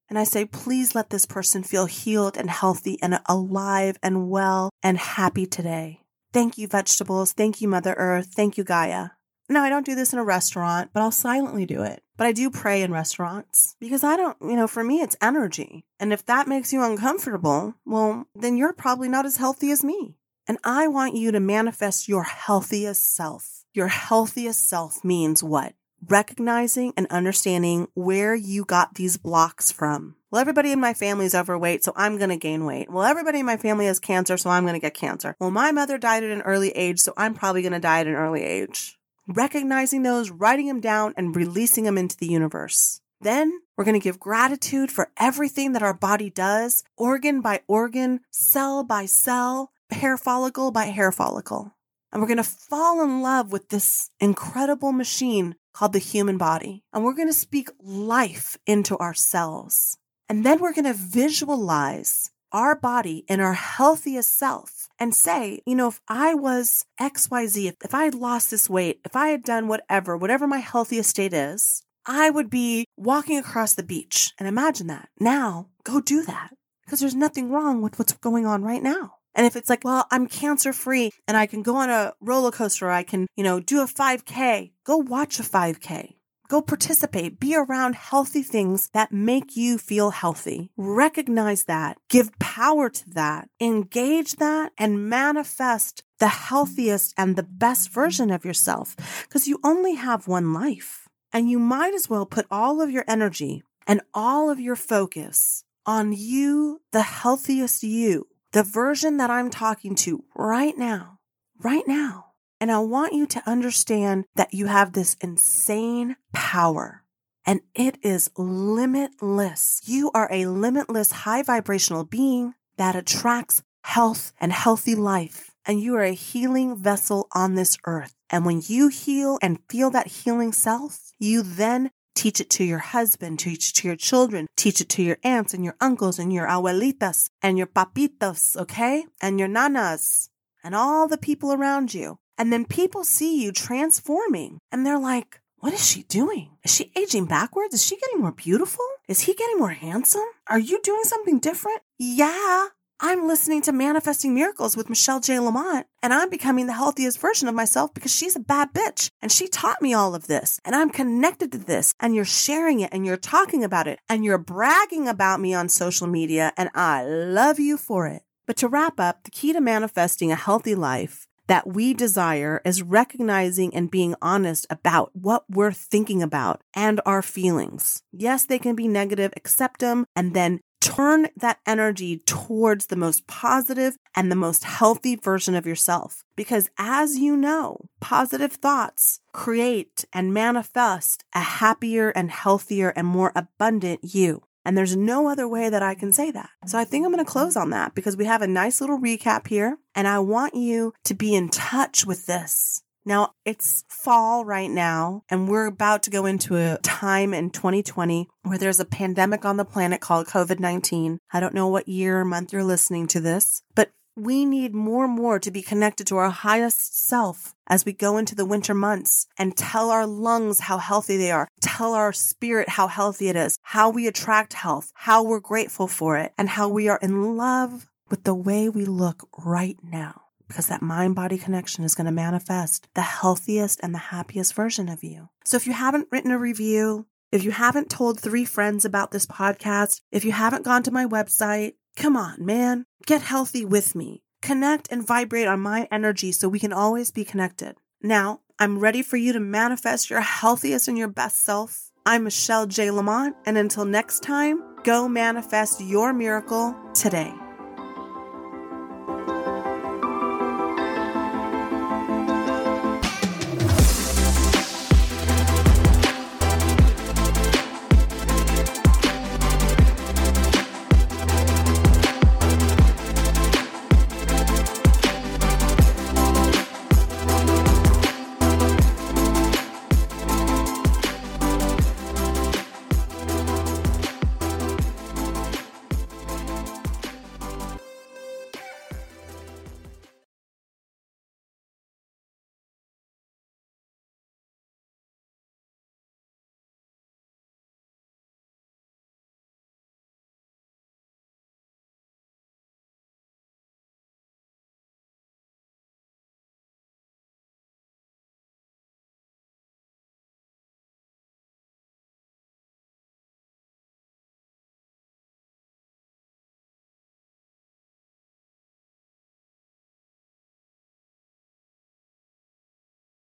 And 0.09 0.17
I 0.17 0.23
say, 0.23 0.45
please 0.45 0.95
let 0.95 1.11
this 1.11 1.25
person 1.25 1.63
feel 1.63 1.85
healed 1.85 2.35
and 2.35 2.49
healthy 2.49 2.97
and 3.01 3.19
alive 3.27 3.97
and 4.01 4.29
well 4.29 4.71
and 4.81 4.97
happy 4.97 5.45
today. 5.45 6.01
Thank 6.33 6.57
you, 6.57 6.67
vegetables. 6.67 7.31
Thank 7.31 7.61
you, 7.61 7.67
Mother 7.67 7.93
Earth. 7.97 8.33
Thank 8.35 8.57
you, 8.57 8.63
Gaia. 8.63 9.09
Now, 9.51 9.63
I 9.63 9.69
don't 9.69 9.85
do 9.85 9.95
this 9.95 10.13
in 10.13 10.19
a 10.19 10.23
restaurant, 10.23 10.91
but 10.93 11.01
I'll 11.01 11.11
silently 11.11 11.65
do 11.65 11.81
it. 11.81 12.03
But 12.17 12.27
I 12.27 12.33
do 12.33 12.51
pray 12.51 12.83
in 12.83 12.91
restaurants 12.91 13.75
because 13.79 14.03
I 14.03 14.15
don't, 14.15 14.37
you 14.41 14.55
know, 14.55 14.67
for 14.67 14.83
me, 14.83 15.01
it's 15.01 15.15
energy. 15.21 15.85
And 15.99 16.13
if 16.13 16.23
that 16.27 16.47
makes 16.47 16.71
you 16.71 16.83
uncomfortable, 16.83 17.73
well, 17.83 18.27
then 18.35 18.57
you're 18.57 18.73
probably 18.73 19.09
not 19.09 19.25
as 19.25 19.37
healthy 19.37 19.71
as 19.71 19.83
me. 19.83 20.17
And 20.47 20.59
I 20.63 20.87
want 20.87 21.15
you 21.15 21.31
to 21.31 21.39
manifest 21.39 22.07
your 22.07 22.23
healthiest 22.23 23.15
self. 23.15 23.58
Your 23.71 23.87
healthiest 23.87 24.67
self 24.67 25.05
means 25.05 25.43
what? 25.43 25.75
Recognizing 26.07 26.91
and 26.97 27.05
understanding 27.11 27.87
where 27.93 28.33
you 28.33 28.65
got 28.65 28.95
these 28.95 29.17
blocks 29.17 29.71
from. 29.71 30.15
Well, 30.31 30.41
everybody 30.41 30.71
in 30.71 30.79
my 30.79 30.95
family 30.95 31.27
is 31.27 31.35
overweight, 31.35 31.83
so 31.83 31.93
I'm 31.95 32.17
going 32.17 32.31
to 32.31 32.37
gain 32.37 32.65
weight. 32.65 32.89
Well, 32.89 33.03
everybody 33.03 33.41
in 33.41 33.45
my 33.45 33.57
family 33.57 33.85
has 33.85 33.99
cancer, 33.99 34.37
so 34.37 34.49
I'm 34.49 34.63
going 34.63 34.73
to 34.73 34.79
get 34.79 34.95
cancer. 34.95 35.35
Well, 35.39 35.51
my 35.51 35.71
mother 35.71 35.99
died 35.99 36.23
at 36.23 36.31
an 36.31 36.41
early 36.41 36.71
age, 36.71 36.99
so 36.99 37.13
I'm 37.15 37.35
probably 37.35 37.61
going 37.61 37.73
to 37.73 37.79
die 37.79 37.99
at 37.99 38.07
an 38.07 38.15
early 38.15 38.41
age. 38.43 38.97
Recognizing 39.27 40.01
those, 40.01 40.31
writing 40.31 40.65
them 40.65 40.81
down, 40.81 41.13
and 41.15 41.35
releasing 41.35 41.83
them 41.83 41.97
into 41.97 42.17
the 42.17 42.25
universe. 42.25 43.01
Then 43.21 43.59
we're 43.77 43.85
going 43.85 43.99
to 43.99 44.03
give 44.03 44.19
gratitude 44.19 44.91
for 44.91 45.11
everything 45.17 45.73
that 45.73 45.83
our 45.83 45.93
body 45.93 46.31
does, 46.31 46.83
organ 46.97 47.41
by 47.41 47.61
organ, 47.67 48.21
cell 48.31 48.83
by 48.83 49.05
cell, 49.05 49.69
hair 49.91 50.17
follicle 50.17 50.71
by 50.71 50.85
hair 50.85 51.11
follicle. 51.11 51.75
And 52.11 52.21
we're 52.21 52.27
going 52.27 52.37
to 52.37 52.43
fall 52.43 53.03
in 53.03 53.21
love 53.21 53.51
with 53.51 53.69
this 53.69 54.09
incredible 54.19 54.91
machine 54.91 55.55
called 55.73 55.93
the 55.93 55.99
human 55.99 56.37
body. 56.37 56.83
And 56.91 57.03
we're 57.03 57.13
going 57.13 57.27
to 57.27 57.33
speak 57.33 57.69
life 57.81 58.57
into 58.65 58.97
our 58.97 59.13
cells. 59.13 59.97
And 60.27 60.45
then 60.45 60.59
we're 60.59 60.73
going 60.73 60.85
to 60.85 60.93
visualize 60.93 62.31
our 62.51 62.75
body 62.75 63.25
in 63.27 63.39
our 63.39 63.53
healthiest 63.53 64.37
self 64.37 64.89
and 64.99 65.13
say, 65.13 65.61
you 65.65 65.75
know, 65.75 65.87
if 65.87 66.01
I 66.07 66.33
was 66.33 66.85
XYZ, 66.99 67.67
if, 67.67 67.75
if 67.83 67.93
I 67.93 68.05
had 68.05 68.15
lost 68.15 68.51
this 68.51 68.69
weight, 68.69 68.99
if 69.05 69.15
I 69.15 69.29
had 69.29 69.43
done 69.43 69.67
whatever, 69.67 70.17
whatever 70.17 70.47
my 70.47 70.57
healthiest 70.57 71.09
state 71.09 71.33
is, 71.33 71.83
I 72.05 72.29
would 72.29 72.49
be 72.49 72.85
walking 72.97 73.37
across 73.37 73.75
the 73.75 73.83
beach. 73.83 74.33
And 74.39 74.47
imagine 74.47 74.87
that. 74.87 75.09
Now 75.19 75.67
go 75.83 76.01
do 76.01 76.23
that 76.23 76.51
because 76.83 76.99
there's 76.99 77.15
nothing 77.15 77.51
wrong 77.51 77.81
with 77.81 77.99
what's 77.99 78.13
going 78.13 78.45
on 78.45 78.63
right 78.63 78.81
now. 78.81 79.18
And 79.35 79.45
if 79.45 79.55
it's 79.55 79.69
like, 79.69 79.83
well, 79.83 80.05
I'm 80.11 80.27
cancer 80.27 80.73
free 80.73 81.11
and 81.27 81.37
I 81.37 81.45
can 81.45 81.61
go 81.61 81.75
on 81.75 81.89
a 81.89 82.13
roller 82.19 82.51
coaster, 82.51 82.89
I 82.89 83.03
can, 83.03 83.27
you 83.35 83.43
know, 83.43 83.59
do 83.59 83.81
a 83.81 83.85
5K, 83.85 84.71
go 84.83 84.97
watch 84.97 85.39
a 85.39 85.43
5K. 85.43 86.15
Go 86.49 86.63
participate. 86.63 87.39
Be 87.39 87.55
around 87.55 87.93
healthy 87.93 88.41
things 88.41 88.89
that 88.93 89.11
make 89.11 89.55
you 89.55 89.77
feel 89.77 90.09
healthy. 90.09 90.71
Recognize 90.75 91.65
that. 91.65 91.97
Give 92.09 92.37
power 92.39 92.89
to 92.89 93.09
that. 93.11 93.49
Engage 93.61 94.37
that 94.37 94.71
and 94.75 95.07
manifest 95.07 96.03
the 96.17 96.27
healthiest 96.27 97.13
and 97.15 97.35
the 97.35 97.43
best 97.43 97.91
version 97.91 98.31
of 98.31 98.45
yourself 98.45 98.95
because 99.27 99.47
you 99.47 99.59
only 99.63 99.93
have 99.93 100.27
one 100.27 100.51
life. 100.51 101.07
And 101.31 101.51
you 101.51 101.59
might 101.59 101.93
as 101.93 102.09
well 102.09 102.25
put 102.25 102.47
all 102.49 102.81
of 102.81 102.89
your 102.89 103.05
energy 103.07 103.61
and 103.85 104.01
all 104.15 104.49
of 104.49 104.59
your 104.59 104.75
focus 104.75 105.63
on 105.85 106.13
you, 106.13 106.81
the 106.91 107.03
healthiest 107.03 107.83
you, 107.83 108.27
the 108.51 108.63
version 108.63 109.17
that 109.17 109.29
I'm 109.29 109.49
talking 109.49 109.95
to 109.95 110.23
right 110.35 110.77
now, 110.77 111.19
right 111.59 111.87
now. 111.87 112.27
And 112.61 112.71
I 112.71 112.79
want 112.79 113.13
you 113.13 113.25
to 113.27 113.49
understand 113.49 114.25
that 114.35 114.53
you 114.53 114.65
have 114.65 114.93
this 114.93 115.15
insane 115.21 116.17
power 116.33 117.03
and 117.45 117.61
it 117.73 117.97
is 118.03 118.29
limitless. 118.37 119.81
You 119.85 120.11
are 120.13 120.27
a 120.31 120.45
limitless 120.45 121.11
high 121.11 121.41
vibrational 121.41 122.03
being 122.03 122.53
that 122.77 122.95
attracts 122.95 123.63
health 123.83 124.33
and 124.39 124.51
healthy 124.51 124.93
life. 124.93 125.49
And 125.65 125.81
you 125.81 125.95
are 125.95 126.03
a 126.03 126.11
healing 126.13 126.77
vessel 126.77 127.27
on 127.33 127.55
this 127.55 127.77
earth. 127.85 128.13
And 128.29 128.45
when 128.45 128.61
you 128.67 128.89
heal 128.89 129.39
and 129.41 129.59
feel 129.67 129.89
that 129.91 130.07
healing 130.07 130.51
self, 130.53 131.11
you 131.17 131.41
then 131.41 131.89
Teach 132.19 132.41
it 132.41 132.49
to 132.49 132.65
your 132.65 132.79
husband, 132.79 133.39
teach 133.39 133.69
it 133.69 133.75
to 133.75 133.87
your 133.87 133.95
children, 133.95 134.45
teach 134.57 134.81
it 134.81 134.89
to 134.89 135.01
your 135.01 135.15
aunts 135.23 135.53
and 135.53 135.63
your 135.63 135.77
uncles 135.79 136.19
and 136.19 136.33
your 136.33 136.47
abuelitas 136.47 137.29
and 137.41 137.57
your 137.57 137.65
papitos, 137.65 138.57
okay? 138.57 139.05
And 139.21 139.39
your 139.39 139.47
nanas 139.47 140.27
and 140.61 140.75
all 140.75 141.07
the 141.07 141.17
people 141.17 141.53
around 141.53 141.93
you. 141.93 142.17
And 142.37 142.51
then 142.51 142.65
people 142.65 143.05
see 143.05 143.41
you 143.41 143.53
transforming 143.53 144.59
and 144.69 144.85
they're 144.85 144.99
like, 144.99 145.39
what 145.59 145.71
is 145.71 145.89
she 145.89 146.03
doing? 146.03 146.57
Is 146.61 146.75
she 146.75 146.91
aging 146.93 147.25
backwards? 147.25 147.73
Is 147.73 147.85
she 147.85 147.95
getting 147.95 148.19
more 148.19 148.33
beautiful? 148.33 148.85
Is 149.07 149.21
he 149.21 149.33
getting 149.33 149.57
more 149.57 149.71
handsome? 149.71 150.27
Are 150.49 150.59
you 150.59 150.81
doing 150.81 151.05
something 151.05 151.39
different? 151.39 151.79
Yeah, 151.97 152.67
I'm 153.01 153.29
listening 153.29 153.61
to 153.61 153.71
Manifesting 153.71 154.35
Miracles 154.35 154.75
with 154.75 154.89
Michelle 154.89 155.21
J. 155.21 155.39
Lamont, 155.39 155.87
and 156.03 156.13
I'm 156.13 156.29
becoming 156.29 156.67
the 156.67 156.73
healthiest 156.73 157.17
version 157.17 157.47
of 157.47 157.55
myself 157.55 157.93
because 157.93 158.13
she's 158.13 158.35
a 158.35 158.41
bad 158.41 158.73
bitch. 158.73 159.09
And 159.21 159.31
she 159.31 159.47
taught 159.47 159.81
me 159.81 159.93
all 159.93 160.15
of 160.15 160.27
this, 160.27 160.59
and 160.65 160.75
I'm 160.75 160.89
connected 160.89 161.53
to 161.53 161.57
this, 161.57 161.93
and 162.01 162.13
you're 162.13 162.25
sharing 162.25 162.81
it, 162.81 162.89
and 162.91 163.05
you're 163.05 163.15
talking 163.15 163.63
about 163.63 163.87
it, 163.87 163.99
and 164.09 164.25
you're 164.25 164.37
bragging 164.37 165.07
about 165.07 165.39
me 165.39 165.53
on 165.53 165.69
social 165.69 166.07
media, 166.07 166.51
and 166.57 166.69
I 166.75 167.05
love 167.05 167.57
you 167.57 167.77
for 167.77 168.05
it. 168.07 168.23
But 168.45 168.57
to 168.57 168.67
wrap 168.67 168.99
up, 168.99 169.23
the 169.23 169.31
key 169.31 169.53
to 169.53 169.61
manifesting 169.61 170.29
a 170.33 170.35
healthy 170.35 170.75
life 170.75 171.25
that 171.47 171.67
we 171.67 171.93
desire 171.93 172.61
is 172.63 172.83
recognizing 172.83 173.73
and 173.73 173.89
being 173.89 174.13
honest 174.21 174.67
about 174.69 175.09
what 175.15 175.45
we're 175.49 175.71
thinking 175.71 176.21
about 176.21 176.61
and 176.75 177.01
our 177.05 177.21
feelings. 177.23 178.03
Yes, 178.11 178.43
they 178.43 178.59
can 178.59 178.75
be 178.75 178.87
negative, 178.87 179.33
accept 179.35 179.79
them, 179.79 180.05
and 180.15 180.35
then 180.35 180.59
turn 180.81 181.27
that 181.35 181.59
energy 181.65 182.17
towards 182.25 182.87
the 182.87 182.95
most 182.95 183.27
positive 183.27 183.97
and 184.15 184.31
the 184.31 184.35
most 184.35 184.63
healthy 184.63 185.15
version 185.15 185.55
of 185.55 185.65
yourself. 185.65 186.23
Because 186.35 186.69
as 186.77 187.17
you 187.17 187.35
know, 187.35 187.89
positive 187.99 188.53
thoughts 188.53 189.19
create 189.33 190.05
and 190.13 190.33
manifest 190.33 191.23
a 191.33 191.39
happier 191.39 192.09
and 192.09 192.31
healthier 192.31 192.89
and 192.89 193.07
more 193.07 193.31
abundant 193.35 193.99
you. 194.03 194.43
And 194.65 194.77
there's 194.77 194.95
no 194.95 195.29
other 195.29 195.47
way 195.47 195.69
that 195.69 195.81
I 195.81 195.95
can 195.95 196.11
say 196.11 196.31
that. 196.31 196.49
So 196.67 196.77
I 196.77 196.83
think 196.83 197.05
I'm 197.05 197.11
going 197.11 197.23
to 197.23 197.31
close 197.31 197.55
on 197.55 197.69
that 197.71 197.95
because 197.95 198.17
we 198.17 198.25
have 198.25 198.41
a 198.41 198.47
nice 198.47 198.81
little 198.81 198.99
recap 198.99 199.47
here. 199.47 199.77
And 199.95 200.07
I 200.07 200.19
want 200.19 200.53
you 200.53 200.93
to 201.05 201.13
be 201.13 201.33
in 201.33 201.49
touch 201.49 202.05
with 202.05 202.25
this. 202.25 202.83
Now 203.09 203.33
it's 203.43 203.85
fall 203.89 204.45
right 204.45 204.69
now, 204.69 205.23
and 205.31 205.49
we're 205.49 205.65
about 205.65 206.03
to 206.03 206.11
go 206.11 206.27
into 206.27 206.55
a 206.57 206.77
time 206.83 207.33
in 207.33 207.49
2020 207.49 208.29
where 208.43 208.59
there's 208.59 208.79
a 208.79 208.85
pandemic 208.85 209.45
on 209.45 209.57
the 209.57 209.65
planet 209.65 209.99
called 209.99 210.27
COVID 210.27 210.59
19. 210.59 211.17
I 211.33 211.39
don't 211.39 211.55
know 211.55 211.67
what 211.67 211.89
year 211.89 212.19
or 212.19 212.25
month 212.25 212.53
you're 212.53 212.63
listening 212.63 213.07
to 213.07 213.19
this, 213.19 213.63
but 213.73 213.89
we 214.15 214.45
need 214.45 214.75
more 214.75 215.05
and 215.05 215.15
more 215.15 215.39
to 215.39 215.49
be 215.49 215.63
connected 215.63 216.05
to 216.05 216.17
our 216.17 216.29
highest 216.29 216.99
self 216.99 217.55
as 217.65 217.83
we 217.83 217.93
go 217.93 218.17
into 218.17 218.35
the 218.35 218.45
winter 218.45 218.75
months 218.75 219.25
and 219.39 219.57
tell 219.57 219.89
our 219.89 220.05
lungs 220.05 220.59
how 220.59 220.77
healthy 220.77 221.17
they 221.17 221.31
are, 221.31 221.47
tell 221.61 221.95
our 221.95 222.13
spirit 222.13 222.69
how 222.69 222.85
healthy 222.85 223.27
it 223.27 223.35
is, 223.35 223.57
how 223.63 223.89
we 223.89 224.05
attract 224.05 224.53
health, 224.53 224.91
how 224.93 225.23
we're 225.23 225.39
grateful 225.39 225.87
for 225.87 226.15
it, 226.15 226.31
and 226.37 226.47
how 226.47 226.69
we 226.69 226.87
are 226.87 226.99
in 227.01 227.35
love 227.35 227.87
with 228.11 228.23
the 228.23 228.35
way 228.35 228.69
we 228.69 228.85
look 228.85 229.27
right 229.35 229.77
now 229.81 230.28
because 230.49 230.67
that 230.67 230.81
mind 230.81 231.15
body 231.15 231.37
connection 231.37 231.85
is 231.85 231.95
going 231.95 232.05
to 232.05 232.11
manifest 232.11 232.89
the 232.95 233.01
healthiest 233.01 233.79
and 233.81 233.93
the 233.93 233.99
happiest 234.11 234.53
version 234.53 234.89
of 234.89 235.01
you. 235.01 235.29
So 235.45 235.55
if 235.55 235.65
you 235.65 235.71
haven't 235.71 236.09
written 236.11 236.31
a 236.31 236.37
review, 236.37 237.05
If 237.31 237.43
you 237.43 237.51
haven't 237.51 237.91
told 237.91 238.19
three 238.19 238.45
friends 238.45 238.85
about 238.85 239.11
this 239.11 239.27
podcast, 239.27 240.01
if 240.11 240.25
you 240.25 240.31
haven't 240.31 240.65
gone 240.65 240.81
to 240.83 240.91
my 240.91 241.05
website, 241.05 241.73
come 241.95 242.17
on, 242.17 242.43
man, 242.43 242.85
get 243.05 243.21
healthy 243.21 243.63
with 243.63 243.93
me. 243.93 244.23
Connect 244.41 244.87
and 244.91 245.05
vibrate 245.05 245.47
on 245.47 245.59
my 245.59 245.87
energy 245.91 246.31
so 246.31 246.49
we 246.49 246.59
can 246.59 246.73
always 246.73 247.11
be 247.11 247.23
connected. 247.23 247.75
Now, 248.01 248.39
I'm 248.57 248.79
ready 248.79 249.03
for 249.03 249.17
you 249.17 249.31
to 249.33 249.39
manifest 249.39 250.09
your 250.09 250.21
healthiest 250.21 250.87
and 250.87 250.97
your 250.97 251.07
best 251.07 251.43
self. 251.43 251.91
I'm 252.05 252.23
Michelle 252.23 252.65
J. 252.65 252.89
Lamont, 252.89 253.35
and 253.45 253.57
until 253.57 253.85
next 253.85 254.23
time, 254.23 254.63
go 254.83 255.07
manifest 255.07 255.81
your 255.81 256.13
miracle 256.13 256.75
today. 256.95 257.31